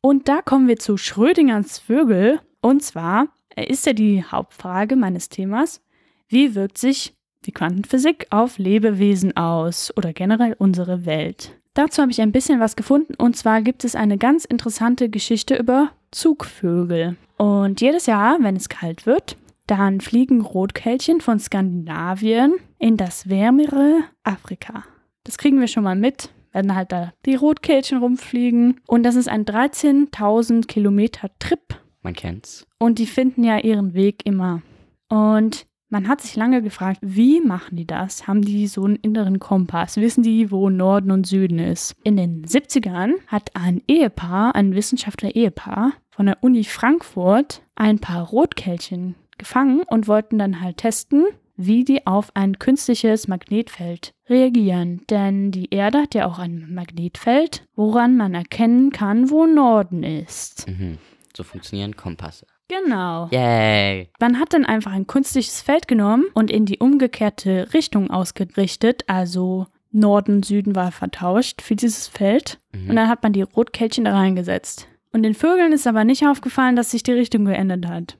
Und 0.00 0.28
da 0.28 0.40
kommen 0.42 0.68
wir 0.68 0.78
zu 0.78 0.96
Schrödingers 0.96 1.78
Vögel. 1.78 2.40
Und 2.60 2.82
zwar 2.82 3.28
ist 3.56 3.86
ja 3.86 3.92
die 3.92 4.24
Hauptfrage 4.24 4.96
meines 4.96 5.28
Themas, 5.28 5.82
wie 6.28 6.54
wirkt 6.54 6.78
sich 6.78 7.14
die 7.44 7.52
Quantenphysik 7.52 8.26
auf 8.30 8.58
Lebewesen 8.58 9.36
aus 9.36 9.92
oder 9.96 10.12
generell 10.12 10.54
unsere 10.58 11.06
Welt? 11.06 11.58
Dazu 11.74 12.02
habe 12.02 12.12
ich 12.12 12.20
ein 12.20 12.32
bisschen 12.32 12.60
was 12.60 12.76
gefunden 12.76 13.14
und 13.14 13.36
zwar 13.36 13.62
gibt 13.62 13.84
es 13.84 13.94
eine 13.94 14.18
ganz 14.18 14.44
interessante 14.44 15.08
Geschichte 15.08 15.56
über 15.56 15.90
Zugvögel. 16.10 17.16
Und 17.36 17.80
jedes 17.80 18.06
Jahr, 18.06 18.38
wenn 18.40 18.56
es 18.56 18.68
kalt 18.68 19.06
wird, 19.06 19.36
dann 19.70 20.00
fliegen 20.00 20.40
Rotkehlchen 20.40 21.20
von 21.20 21.38
Skandinavien 21.38 22.54
in 22.78 22.96
das 22.96 23.28
wärmere 23.28 24.00
Afrika. 24.24 24.84
Das 25.24 25.38
kriegen 25.38 25.60
wir 25.60 25.68
schon 25.68 25.84
mal 25.84 25.96
mit, 25.96 26.30
wenn 26.52 26.74
halt 26.74 26.92
da 26.92 27.12
die 27.24 27.36
Rotkehlchen 27.36 27.98
rumfliegen. 27.98 28.80
Und 28.86 29.04
das 29.04 29.14
ist 29.14 29.28
ein 29.28 29.44
13.000 29.44 30.66
Kilometer 30.66 31.30
Trip. 31.38 31.60
Man 32.02 32.14
kennt's. 32.14 32.66
Und 32.78 32.98
die 32.98 33.06
finden 33.06 33.44
ja 33.44 33.58
ihren 33.58 33.94
Weg 33.94 34.22
immer. 34.24 34.62
Und 35.08 35.66
man 35.88 36.08
hat 36.08 36.20
sich 36.20 36.36
lange 36.36 36.62
gefragt, 36.62 36.98
wie 37.02 37.40
machen 37.40 37.76
die 37.76 37.86
das? 37.86 38.26
Haben 38.26 38.42
die 38.42 38.66
so 38.66 38.84
einen 38.84 38.96
inneren 38.96 39.38
Kompass? 39.38 39.96
Wissen 39.96 40.22
die, 40.22 40.50
wo 40.50 40.70
Norden 40.70 41.10
und 41.10 41.26
Süden 41.26 41.58
ist? 41.58 41.94
In 42.04 42.16
den 42.16 42.44
70ern 42.44 43.14
hat 43.26 43.50
ein 43.54 43.82
Ehepaar, 43.88 44.54
ein 44.54 44.74
Wissenschaftler-Ehepaar 44.74 45.92
von 46.10 46.26
der 46.26 46.38
Uni 46.42 46.64
Frankfurt 46.64 47.62
ein 47.74 47.98
paar 47.98 48.28
Rotkehlchen 48.28 49.16
gefangen 49.40 49.82
und 49.88 50.06
wollten 50.06 50.38
dann 50.38 50.60
halt 50.60 50.76
testen, 50.76 51.24
wie 51.56 51.84
die 51.84 52.06
auf 52.06 52.30
ein 52.34 52.58
künstliches 52.58 53.28
Magnetfeld 53.28 54.14
reagieren. 54.28 55.02
Denn 55.10 55.50
die 55.50 55.74
Erde 55.74 56.02
hat 56.02 56.14
ja 56.14 56.26
auch 56.26 56.38
ein 56.38 56.72
Magnetfeld, 56.72 57.64
woran 57.74 58.16
man 58.16 58.34
erkennen 58.34 58.90
kann, 58.90 59.30
wo 59.30 59.46
Norden 59.46 60.02
ist. 60.02 60.68
Mhm. 60.68 60.98
So 61.36 61.42
funktionieren 61.42 61.96
Kompasse. 61.96 62.46
Genau. 62.68 63.28
Yay. 63.32 64.08
Man 64.20 64.38
hat 64.38 64.54
dann 64.54 64.64
einfach 64.64 64.92
ein 64.92 65.06
künstliches 65.06 65.60
Feld 65.60 65.88
genommen 65.88 66.26
und 66.34 66.50
in 66.50 66.66
die 66.66 66.78
umgekehrte 66.78 67.68
Richtung 67.74 68.10
ausgerichtet, 68.10 69.02
also 69.08 69.66
Norden, 69.92 70.44
Süden 70.44 70.76
war 70.76 70.92
vertauscht 70.92 71.62
für 71.62 71.74
dieses 71.74 72.06
Feld. 72.06 72.58
Mhm. 72.72 72.90
Und 72.90 72.96
dann 72.96 73.08
hat 73.08 73.22
man 73.22 73.32
die 73.32 73.42
Rotkehlchen 73.42 74.04
da 74.04 74.12
reingesetzt. 74.12 74.86
Und 75.12 75.24
den 75.24 75.34
Vögeln 75.34 75.72
ist 75.72 75.88
aber 75.88 76.04
nicht 76.04 76.24
aufgefallen, 76.26 76.76
dass 76.76 76.92
sich 76.92 77.02
die 77.02 77.12
Richtung 77.12 77.44
geändert 77.44 77.86
hat. 77.86 78.16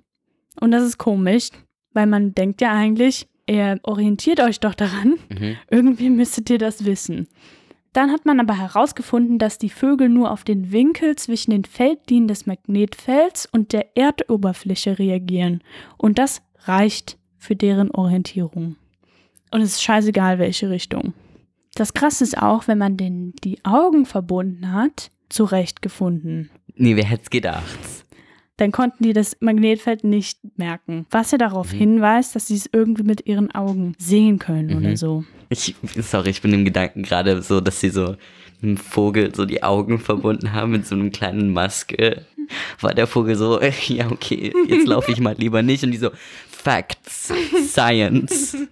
Und 0.58 0.70
das 0.72 0.82
ist 0.84 0.98
komisch, 0.98 1.50
weil 1.92 2.06
man 2.06 2.34
denkt 2.34 2.60
ja 2.60 2.72
eigentlich, 2.72 3.28
ihr 3.46 3.78
orientiert 3.82 4.40
euch 4.40 4.60
doch 4.60 4.74
daran. 4.74 5.18
Mhm. 5.28 5.56
Irgendwie 5.70 6.10
müsstet 6.10 6.50
ihr 6.50 6.58
das 6.58 6.84
wissen. 6.84 7.28
Dann 7.92 8.12
hat 8.12 8.24
man 8.24 8.38
aber 8.38 8.56
herausgefunden, 8.56 9.38
dass 9.38 9.58
die 9.58 9.70
Vögel 9.70 10.08
nur 10.08 10.30
auf 10.30 10.44
den 10.44 10.70
Winkel 10.70 11.16
zwischen 11.16 11.50
den 11.50 11.64
Feldlinien 11.64 12.28
des 12.28 12.46
Magnetfelds 12.46 13.46
und 13.50 13.72
der 13.72 13.96
Erdoberfläche 13.96 14.98
reagieren. 14.98 15.62
Und 15.96 16.18
das 16.18 16.42
reicht 16.60 17.18
für 17.36 17.56
deren 17.56 17.90
Orientierung. 17.90 18.76
Und 19.50 19.62
es 19.62 19.70
ist 19.70 19.82
scheißegal, 19.82 20.38
welche 20.38 20.70
Richtung. 20.70 21.14
Das 21.74 21.94
Krasse 21.94 22.22
ist 22.22 22.38
auch, 22.38 22.68
wenn 22.68 22.78
man 22.78 22.96
den, 22.96 23.32
die 23.42 23.64
Augen 23.64 24.06
verbunden 24.06 24.72
hat, 24.72 25.10
zurechtgefunden. 25.28 26.50
Nee, 26.74 26.94
wer 26.94 27.04
hätte 27.04 27.24
es 27.24 27.30
gedacht? 27.30 27.78
Dann 28.60 28.72
konnten 28.72 29.02
die 29.04 29.14
das 29.14 29.36
Magnetfeld 29.40 30.04
nicht 30.04 30.38
merken. 30.56 31.06
Was 31.10 31.30
ja 31.30 31.38
darauf 31.38 31.72
Mhm. 31.72 31.78
hinweist, 31.78 32.36
dass 32.36 32.48
sie 32.48 32.56
es 32.56 32.68
irgendwie 32.70 33.04
mit 33.04 33.26
ihren 33.26 33.50
Augen 33.52 33.94
sehen 33.98 34.38
können 34.38 34.68
Mhm. 34.68 34.76
oder 34.76 34.96
so. 34.98 35.24
Ich, 35.48 35.74
sorry, 35.96 36.28
ich 36.30 36.42
bin 36.42 36.52
im 36.52 36.64
Gedanken 36.66 37.02
gerade 37.02 37.40
so, 37.40 37.60
dass 37.62 37.80
sie 37.80 37.88
so 37.88 38.16
einem 38.62 38.76
Vogel 38.76 39.34
so 39.34 39.46
die 39.46 39.62
Augen 39.62 39.98
verbunden 39.98 40.52
haben 40.52 40.72
mit 40.72 40.86
so 40.86 40.94
einem 40.94 41.10
kleinen 41.10 41.52
Maske. 41.54 42.26
War 42.80 42.92
der 42.92 43.06
Vogel 43.06 43.34
so, 43.36 43.58
ja, 43.88 44.10
okay, 44.10 44.52
jetzt 44.68 44.86
laufe 44.86 45.10
ich 45.10 45.20
mal 45.20 45.34
lieber 45.38 45.62
nicht. 45.62 45.82
Und 45.82 45.92
die 45.92 45.96
so, 45.98 46.10
Facts, 46.50 47.32
Science. 47.68 48.56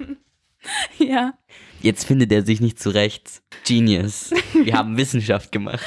Ja. 0.99 1.33
Jetzt 1.81 2.05
findet 2.05 2.31
er 2.33 2.45
sich 2.45 2.61
nicht 2.61 2.79
zurecht. 2.79 3.41
Genius. 3.67 4.33
Wir 4.65 4.75
haben 4.77 4.99
Wissenschaft 4.99 5.51
gemacht. 5.51 5.87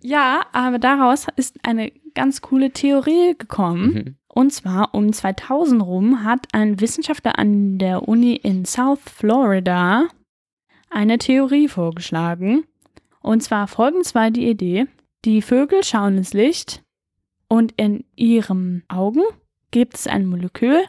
Ja, 0.00 0.46
aber 0.52 0.78
daraus 0.78 1.26
ist 1.36 1.56
eine 1.64 1.92
ganz 2.14 2.40
coole 2.40 2.72
Theorie 2.72 3.34
gekommen. 3.36 3.92
Mhm. 3.92 4.16
Und 4.28 4.52
zwar 4.52 4.94
um 4.94 5.12
2000 5.12 5.82
rum 5.82 6.24
hat 6.24 6.46
ein 6.52 6.80
Wissenschaftler 6.80 7.38
an 7.38 7.78
der 7.78 8.08
Uni 8.08 8.36
in 8.36 8.64
South 8.64 9.00
Florida 9.00 10.08
eine 10.90 11.18
Theorie 11.18 11.68
vorgeschlagen. 11.68 12.64
Und 13.20 13.42
zwar 13.42 13.66
folgendes 13.66 14.14
war 14.14 14.30
die 14.30 14.48
Idee. 14.48 14.86
Die 15.24 15.42
Vögel 15.42 15.82
schauen 15.82 16.18
ins 16.18 16.32
Licht 16.32 16.82
und 17.48 17.72
in 17.76 18.04
ihren 18.14 18.84
Augen 18.88 19.22
gibt 19.70 19.96
es 19.96 20.06
ein 20.06 20.26
Molekül, 20.26 20.84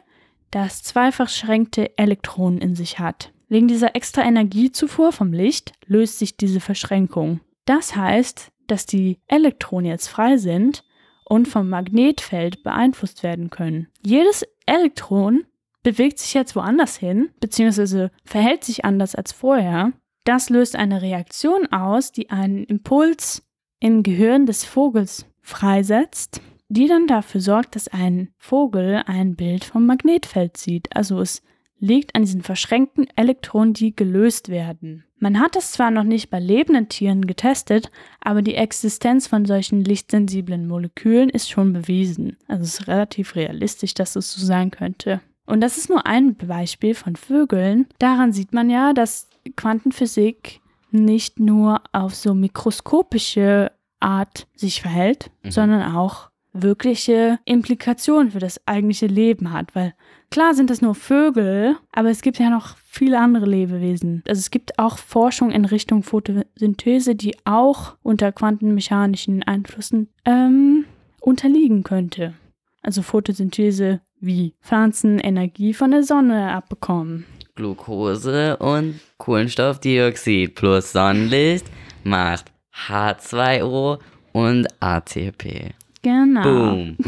das 0.51 0.83
zwei 0.83 1.11
verschränkte 1.11 1.97
Elektronen 1.97 2.59
in 2.59 2.75
sich 2.75 2.99
hat. 2.99 3.33
Wegen 3.47 3.67
dieser 3.67 3.95
extra 3.95 4.23
Energiezufuhr 4.23 5.11
vom 5.11 5.33
Licht 5.33 5.73
löst 5.87 6.19
sich 6.19 6.37
diese 6.37 6.59
Verschränkung. 6.59 7.39
Das 7.65 7.95
heißt, 7.95 8.51
dass 8.71 8.85
die 8.85 9.19
Elektronen 9.27 9.89
jetzt 9.89 10.07
frei 10.07 10.37
sind 10.37 10.83
und 11.25 11.47
vom 11.47 11.69
Magnetfeld 11.69 12.63
beeinflusst 12.63 13.23
werden 13.23 13.49
können. 13.49 13.87
Jedes 14.01 14.45
Elektron 14.65 15.45
bewegt 15.83 16.19
sich 16.19 16.33
jetzt 16.33 16.55
woanders 16.55 16.97
hin, 16.97 17.29
beziehungsweise 17.39 18.11
verhält 18.25 18.63
sich 18.63 18.85
anders 18.85 19.15
als 19.15 19.31
vorher. 19.31 19.93
Das 20.25 20.49
löst 20.49 20.75
eine 20.75 21.01
Reaktion 21.01 21.67
aus, 21.67 22.11
die 22.11 22.29
einen 22.29 22.63
Impuls 22.65 23.47
im 23.79 24.03
Gehirn 24.03 24.45
des 24.45 24.65
Vogels 24.65 25.25
freisetzt, 25.41 26.41
die 26.67 26.87
dann 26.87 27.07
dafür 27.07 27.41
sorgt, 27.41 27.75
dass 27.75 27.87
ein 27.87 28.29
Vogel 28.37 29.03
ein 29.05 29.35
Bild 29.35 29.63
vom 29.63 29.85
Magnetfeld 29.85 30.57
sieht. 30.57 30.95
Also 30.95 31.19
es 31.19 31.41
liegt 31.79 32.15
an 32.15 32.23
diesen 32.23 32.41
verschränkten 32.43 33.07
Elektronen, 33.15 33.73
die 33.73 33.95
gelöst 33.95 34.49
werden. 34.49 35.03
Man 35.17 35.39
hat 35.39 35.55
es 35.55 35.71
zwar 35.73 35.91
noch 35.91 36.03
nicht 36.03 36.29
bei 36.29 36.39
lebenden 36.39 36.87
Tieren 36.89 37.27
getestet, 37.27 37.91
aber 38.21 38.41
die 38.41 38.55
Existenz 38.55 39.27
von 39.27 39.45
solchen 39.45 39.83
lichtsensiblen 39.83 40.67
Molekülen 40.67 41.29
ist 41.29 41.49
schon 41.49 41.73
bewiesen. 41.73 42.37
Also 42.47 42.63
es 42.63 42.79
ist 42.79 42.87
relativ 42.87 43.35
realistisch, 43.35 43.93
dass 43.93 44.15
es 44.15 44.31
so 44.31 44.45
sein 44.45 44.71
könnte. 44.71 45.19
Und 45.45 45.61
das 45.61 45.77
ist 45.77 45.89
nur 45.89 46.05
ein 46.05 46.35
Beispiel 46.35 46.93
von 46.95 47.15
Vögeln. 47.15 47.87
Daran 47.97 48.31
sieht 48.31 48.53
man 48.53 48.69
ja, 48.69 48.93
dass 48.93 49.27
Quantenphysik 49.57 50.61
nicht 50.91 51.39
nur 51.39 51.81
auf 51.91 52.15
so 52.15 52.33
mikroskopische 52.33 53.71
Art 53.99 54.47
sich 54.55 54.81
verhält, 54.81 55.31
Mhm. 55.43 55.51
sondern 55.51 55.95
auch 55.95 56.28
wirkliche 56.53 57.39
Implikationen 57.45 58.31
für 58.31 58.39
das 58.39 58.65
eigentliche 58.67 59.07
Leben 59.07 59.51
hat. 59.51 59.75
Weil 59.75 59.93
klar 60.29 60.53
sind 60.53 60.69
das 60.69 60.81
nur 60.81 60.95
Vögel, 60.95 61.75
aber 61.91 62.09
es 62.09 62.21
gibt 62.21 62.39
ja 62.39 62.49
noch 62.49 62.75
viele 62.85 63.19
andere 63.19 63.45
Lebewesen. 63.45 64.23
Also 64.27 64.39
es 64.39 64.51
gibt 64.51 64.79
auch 64.79 64.97
Forschung 64.97 65.51
in 65.51 65.65
Richtung 65.65 66.03
Photosynthese, 66.03 67.15
die 67.15 67.35
auch 67.45 67.95
unter 68.01 68.31
quantenmechanischen 68.31 69.43
Einflüssen 69.43 70.09
ähm, 70.25 70.85
unterliegen 71.19 71.83
könnte. 71.83 72.33
Also 72.81 73.01
Photosynthese 73.01 74.01
wie 74.19 74.55
Pflanzen 74.61 75.19
Energie 75.19 75.73
von 75.73 75.91
der 75.91 76.03
Sonne 76.03 76.51
abbekommen. 76.51 77.25
Glucose 77.55 78.57
und 78.57 78.99
Kohlenstoffdioxid 79.17 80.55
plus 80.55 80.93
Sonnenlicht 80.93 81.65
macht 82.03 82.51
H2O 82.87 83.99
und 84.31 84.67
ATP. 84.79 85.73
Genau. 86.01 86.43
Boom. 86.43 86.97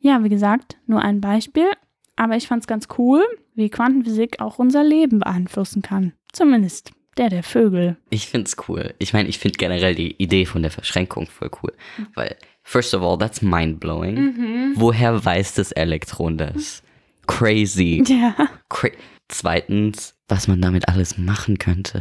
Ja, 0.00 0.22
wie 0.22 0.28
gesagt, 0.28 0.76
nur 0.86 1.02
ein 1.02 1.20
Beispiel. 1.20 1.66
Aber 2.14 2.36
ich 2.36 2.46
fand 2.46 2.62
es 2.62 2.66
ganz 2.68 2.86
cool, 2.98 3.24
wie 3.54 3.68
Quantenphysik 3.68 4.40
auch 4.40 4.58
unser 4.58 4.84
Leben 4.84 5.18
beeinflussen 5.18 5.82
kann. 5.82 6.12
Zumindest 6.32 6.92
der 7.16 7.28
der 7.28 7.42
Vögel. 7.42 7.96
Ich 8.10 8.28
find's 8.28 8.56
cool. 8.68 8.94
Ich 8.98 9.12
meine, 9.12 9.28
ich 9.28 9.38
finde 9.38 9.58
generell 9.58 9.94
die 9.94 10.14
Idee 10.22 10.46
von 10.46 10.62
der 10.62 10.70
Verschränkung 10.70 11.26
voll 11.26 11.50
cool. 11.62 11.72
Weil, 12.14 12.36
first 12.62 12.94
of 12.94 13.02
all, 13.02 13.18
that's 13.18 13.42
mind-blowing. 13.42 14.14
Mhm. 14.14 14.72
Woher 14.76 15.24
weiß 15.24 15.54
das 15.54 15.72
Elektron 15.72 16.38
das? 16.38 16.82
Crazy. 17.26 18.02
Ja. 18.08 18.34
Cra 18.68 18.88
Zweitens, 19.30 20.14
was 20.28 20.48
man 20.48 20.62
damit 20.62 20.88
alles 20.88 21.18
machen 21.18 21.58
könnte. 21.58 22.00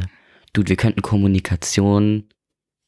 Dude, 0.53 0.69
wir 0.69 0.77
könnten 0.77 1.01
Kommunikation 1.01 2.23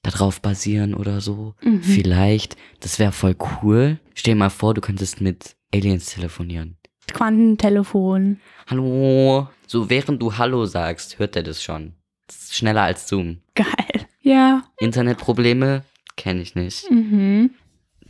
darauf 0.01 0.41
basieren 0.41 0.93
oder 0.93 1.21
so. 1.21 1.55
Mhm. 1.61 1.83
Vielleicht. 1.83 2.57
Das 2.79 2.99
wäre 2.99 3.11
voll 3.11 3.35
cool. 3.61 3.99
Stell 4.13 4.33
dir 4.33 4.39
mal 4.39 4.49
vor, 4.49 4.73
du 4.73 4.81
könntest 4.81 5.21
mit 5.21 5.55
Aliens 5.73 6.07
telefonieren. 6.07 6.77
Quantentelefon. 7.07 8.39
Hallo. 8.67 9.47
So, 9.67 9.89
während 9.89 10.21
du 10.21 10.37
Hallo 10.37 10.65
sagst, 10.65 11.19
hört 11.19 11.35
er 11.35 11.43
das 11.43 11.63
schon. 11.63 11.93
Das 12.27 12.43
ist 12.43 12.55
schneller 12.55 12.83
als 12.83 13.07
Zoom. 13.07 13.41
Geil. 13.55 14.07
Ja. 14.21 14.63
Internetprobleme? 14.79 15.83
Kenne 16.15 16.41
ich 16.41 16.55
nicht. 16.55 16.89
Mhm. 16.91 17.51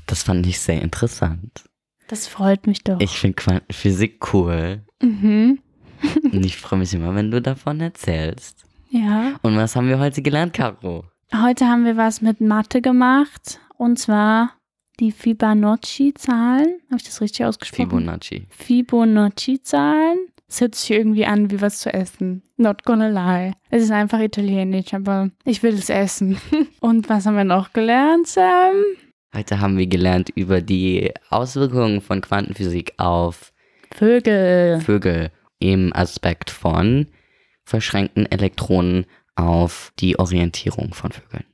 Das 0.05 0.23
fand 0.23 0.45
ich 0.47 0.59
sehr 0.59 0.81
interessant. 0.81 1.63
Das 2.07 2.27
freut 2.27 2.65
mich 2.65 2.83
doch. 2.83 2.99
Ich 2.99 3.11
finde 3.11 3.35
Quantenphysik 3.35 4.33
cool. 4.33 4.81
Mhm. 5.01 5.59
Und 6.23 6.45
ich 6.45 6.57
freue 6.57 6.79
mich 6.79 6.93
immer, 6.93 7.13
wenn 7.15 7.29
du 7.29 7.41
davon 7.41 7.79
erzählst. 7.79 8.65
Ja. 8.89 9.37
Und 9.43 9.55
was 9.55 9.75
haben 9.75 9.87
wir 9.87 9.99
heute 9.99 10.21
gelernt, 10.21 10.53
Caro? 10.53 11.05
Heute 11.31 11.67
haben 11.67 11.85
wir 11.85 11.95
was 11.95 12.21
mit 12.21 12.41
Mathe 12.41 12.81
gemacht. 12.81 13.59
Und 13.77 13.99
zwar 13.99 14.53
die 14.99 15.11
Fibonacci-Zahlen. 15.11 16.79
Habe 16.87 16.97
ich 16.97 17.03
das 17.03 17.21
richtig 17.21 17.45
ausgesprochen? 17.45 17.89
Fibonacci. 17.89 18.47
Fibonacci-Zahlen. 18.49 20.17
Es 20.47 20.59
hört 20.61 20.73
sich 20.73 20.89
irgendwie 20.89 21.27
an 21.27 21.51
wie 21.51 21.61
was 21.61 21.79
zu 21.79 21.93
essen. 21.93 22.41
Not 22.57 22.83
gonna 22.83 23.07
lie. 23.07 23.53
Es 23.69 23.83
ist 23.83 23.91
einfach 23.91 24.19
italienisch, 24.19 24.93
aber 24.95 25.29
ich 25.45 25.61
will 25.61 25.75
es 25.75 25.89
essen. 25.89 26.39
Und 26.79 27.07
was 27.09 27.27
haben 27.27 27.37
wir 27.37 27.43
noch 27.43 27.73
gelernt, 27.73 28.25
Sam? 28.25 28.73
Heute 29.35 29.59
haben 29.59 29.77
wir 29.77 29.85
gelernt 29.85 30.31
über 30.33 30.61
die 30.61 31.13
Auswirkungen 31.29 32.01
von 32.01 32.21
Quantenphysik 32.21 32.93
auf 32.97 33.53
Vögel. 33.91 34.81
Vögel 34.81 35.31
im 35.59 35.93
Aspekt 35.93 36.49
von 36.49 37.05
verschränkten 37.63 38.25
Elektronen 38.25 39.05
auf 39.39 39.91
die 39.99 40.17
Orientierung 40.19 40.93
von 40.93 41.11
Vögeln. 41.11 41.45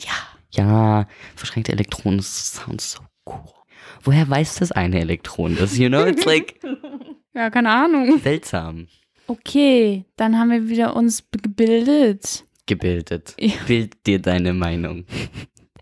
Ja. 0.00 0.12
Ja, 0.50 1.06
verschränkte 1.36 1.72
Elektronen 1.72 2.20
sounds 2.20 2.92
so 2.92 3.00
cool. 3.26 3.52
Woher 4.02 4.28
weiß 4.28 4.56
das 4.56 4.72
eine 4.72 5.00
Elektron 5.00 5.56
das? 5.56 5.76
You 5.76 5.88
know, 5.88 6.04
it's 6.06 6.24
like 6.24 6.60
Ja, 7.34 7.50
keine 7.50 7.70
Ahnung. 7.70 8.18
seltsam. 8.20 8.88
Okay, 9.26 10.04
dann 10.16 10.38
haben 10.38 10.50
wir 10.50 10.68
wieder 10.68 10.96
uns 10.96 11.22
gebildet. 11.30 12.44
Gebildet. 12.66 13.34
Ja. 13.38 13.52
Bild 13.66 14.06
dir 14.06 14.20
deine 14.20 14.54
Meinung. 14.54 15.04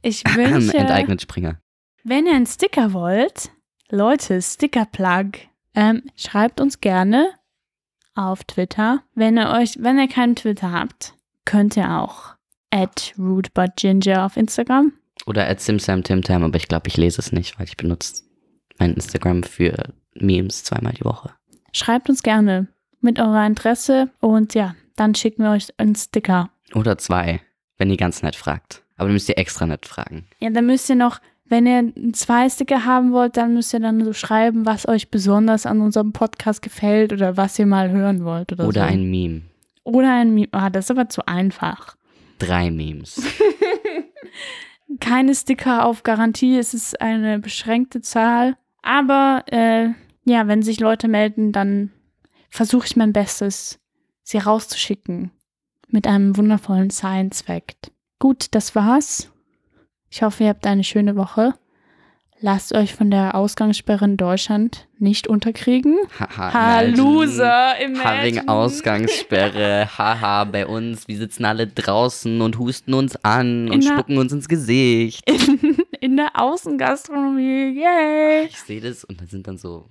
Ich 0.03 0.25
wünsche, 0.35 0.77
Enteignet 0.77 1.23
Springer. 1.23 1.61
wenn 2.05 2.27
ihr 2.27 2.35
einen 2.35 2.47
Sticker 2.47 2.93
wollt, 2.93 3.51
Leute, 3.89 4.43
Sticker-Plug, 4.43 5.39
ähm, 5.75 6.03
schreibt 6.17 6.61
uns 6.61 6.81
gerne 6.81 7.31
auf 8.17 8.43
Twitter. 8.45 9.03
Wenn 9.15 9.39
ihr 9.39 9.51
euch, 9.51 9.77
wenn 9.79 9.99
ihr 9.99 10.09
keinen 10.09 10.35
Twitter 10.37 10.73
habt, 10.73 11.15
könnt 11.47 11.77
ihr 11.79 11.99
auch 11.99 12.35
at 12.71 13.15
rootbutginger 13.19 14.27
auf 14.27 14.37
Instagram. 14.37 14.93
Oder 15.25 15.49
at 15.49 15.61
SimSamTimTam, 15.61 16.45
aber 16.45 16.57
ich 16.57 16.69
glaube, 16.69 16.89
ich 16.89 16.97
lese 16.99 17.21
es 17.21 17.33
nicht, 17.33 17.59
weil 17.59 17.67
ich 17.67 17.77
benutze 17.79 18.23
mein 18.79 18.93
Instagram 18.93 19.43
für 19.43 19.95
Memes 20.15 20.63
zweimal 20.65 20.93
die 20.93 21.05
Woche. 21.05 21.31
Schreibt 21.73 22.11
uns 22.11 22.23
gerne 22.23 22.69
mit 23.01 23.19
eurer 23.19 23.47
Interesse 23.47 24.11
und 24.21 24.55
ja, 24.55 24.75
dann 24.97 25.15
schicken 25.15 25.43
wir 25.43 25.51
euch 25.51 25.69
einen 25.79 25.95
Sticker. 25.95 26.51
Oder 26.75 26.99
zwei, 26.99 27.41
wenn 27.79 27.91
ihr 27.91 27.97
ganz 27.97 28.23
nett 28.23 28.37
fragt. 28.37 28.83
Aber 28.97 29.09
dann 29.09 29.15
müsst 29.15 29.29
ihr 29.29 29.39
extra 29.39 29.67
nett 29.67 29.87
fragen. 29.87 30.27
Ja, 30.39 30.51
dann 30.51 30.67
müsst 30.67 30.89
ihr 30.89 30.97
noch, 30.97 31.21
wenn 31.45 31.67
ihr 31.67 31.93
zwei 32.13 32.49
Sticker 32.49 32.85
haben 32.85 33.13
wollt, 33.13 33.37
dann 33.37 33.55
müsst 33.55 33.73
ihr 33.73 33.81
dann 33.81 34.05
so 34.05 34.13
schreiben, 34.13 34.67
was 34.67 34.87
euch 34.89 35.11
besonders 35.11 35.67
an 35.67 35.81
unserem 35.81 36.13
Podcast 36.13 36.63
gefällt 36.63 37.13
oder 37.13 37.37
was 37.37 37.59
ihr 37.59 37.67
mal 37.67 37.91
hören 37.91 38.25
wollt 38.25 38.53
oder, 38.53 38.67
Oder 38.67 38.83
so. 38.83 38.87
ein 38.89 39.11
Meme. 39.11 39.43
Oder 39.87 40.13
ein 40.13 40.35
Meme. 40.35 40.49
Ah, 40.53 40.71
das 40.71 40.87
ist 40.87 40.91
aber 40.91 41.09
zu 41.09 41.27
einfach. 41.27 41.97
Drei 42.39 42.71
Memes. 42.71 43.23
Keine 45.01 45.35
Sticker 45.35 45.87
auf 45.87 46.03
Garantie, 46.03 46.59
es 46.59 46.75
ist 46.75 47.01
eine 47.01 47.39
beschränkte 47.39 48.01
Zahl. 48.03 48.57
Aber 48.83 49.45
äh, 49.51 49.89
ja, 50.25 50.47
wenn 50.47 50.63
sich 50.63 50.81
Leute 50.81 51.09
melden, 51.09 51.53
dann 51.53 51.93
versuche 52.51 52.87
ich 52.87 52.97
mein 52.97 53.13
Bestes, 53.13 53.81
sie 54.23 54.39
rauszuschicken 54.39 55.31
mit 55.89 56.07
einem 56.07 56.37
wundervollen 56.37 56.91
Science 56.91 57.43
Fact. 57.43 57.93
Gut, 58.19 58.49
das 58.53 58.75
war's. 58.75 59.31
Ich 60.11 60.23
hoffe, 60.23 60.45
ihr 60.45 60.51
habt 60.51 60.67
eine 60.67 60.85
schöne 60.85 61.17
Woche. 61.17 61.55
Lasst 62.41 62.75
euch 62.75 62.95
von 62.95 63.11
der 63.11 63.35
Ausgangssperre 63.35 64.05
in 64.05 64.17
Deutschland 64.19 64.87
nicht 64.99 65.27
unterkriegen. 65.27 65.97
Haha, 66.19 66.53
Ha, 66.53 66.81
imagine. 66.83 66.97
Loser, 67.03 67.47
Ha, 67.49 67.75
wegen 68.23 68.37
imagine. 68.37 68.49
Ausgangssperre. 68.49 69.89
Haha, 69.97 70.45
bei 70.45 70.67
uns. 70.67 71.09
Wir 71.09 71.17
sitzen 71.17 71.47
alle 71.47 71.67
draußen 71.67 72.41
und 72.43 72.59
husten 72.59 72.93
uns 72.93 73.17
an 73.25 73.69
und 73.69 73.75
In 73.75 73.83
spucken 73.83 74.19
uns 74.19 74.33
ins 74.33 74.49
Gesicht. 74.49 75.23
In 75.29 75.79
der 76.03 76.31
Außengastronomie, 76.35 77.79
yay! 77.81 78.47
Ich 78.49 78.59
sehe 78.59 78.81
das 78.81 79.05
und 79.05 79.21
dann 79.21 79.27
sind 79.29 79.47
dann 79.47 79.59
so. 79.59 79.85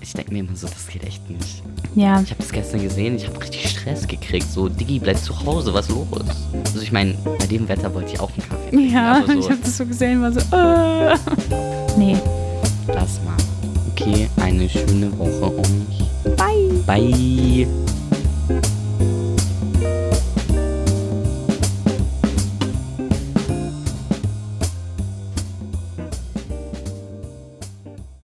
Ich 0.00 0.12
denke 0.12 0.32
mir 0.32 0.40
immer 0.40 0.54
so, 0.56 0.66
das 0.66 0.86
geht 0.86 1.02
echt 1.04 1.28
nicht. 1.30 1.62
Ja, 1.94 2.20
Ich 2.20 2.30
habe 2.30 2.38
das 2.42 2.52
gestern 2.52 2.82
gesehen, 2.82 3.16
ich 3.16 3.26
habe 3.26 3.40
richtig 3.40 3.68
Stress 3.70 4.06
gekriegt. 4.06 4.46
So, 4.50 4.68
Diggi, 4.68 4.98
bleib 4.98 5.16
zu 5.18 5.38
Hause, 5.44 5.72
was 5.72 5.88
los? 5.88 6.06
Also 6.64 6.80
ich 6.80 6.92
meine, 6.92 7.14
bei 7.38 7.46
dem 7.46 7.66
Wetter 7.68 7.92
wollte 7.94 8.12
ich 8.12 8.20
auch 8.20 8.30
einen 8.32 8.48
Kaffee 8.48 8.70
trinken. 8.70 8.92
ja, 8.94 9.18
aber 9.22 9.34
ich 9.34 9.44
so, 9.44 9.50
habe 9.50 9.60
das 9.62 9.76
so 9.76 9.86
gesehen, 9.86 10.20
war 10.22 10.32
so, 10.32 10.40
äh. 10.56 11.16
Nee, 11.96 12.16
lass 12.88 13.20
mal. 13.24 13.36
Okay, 13.92 14.28
eine 14.42 14.68
schöne 14.68 15.16
Woche 15.18 15.56
euch. 15.58 16.36
bye! 16.36 16.82
Bye. 16.86 17.66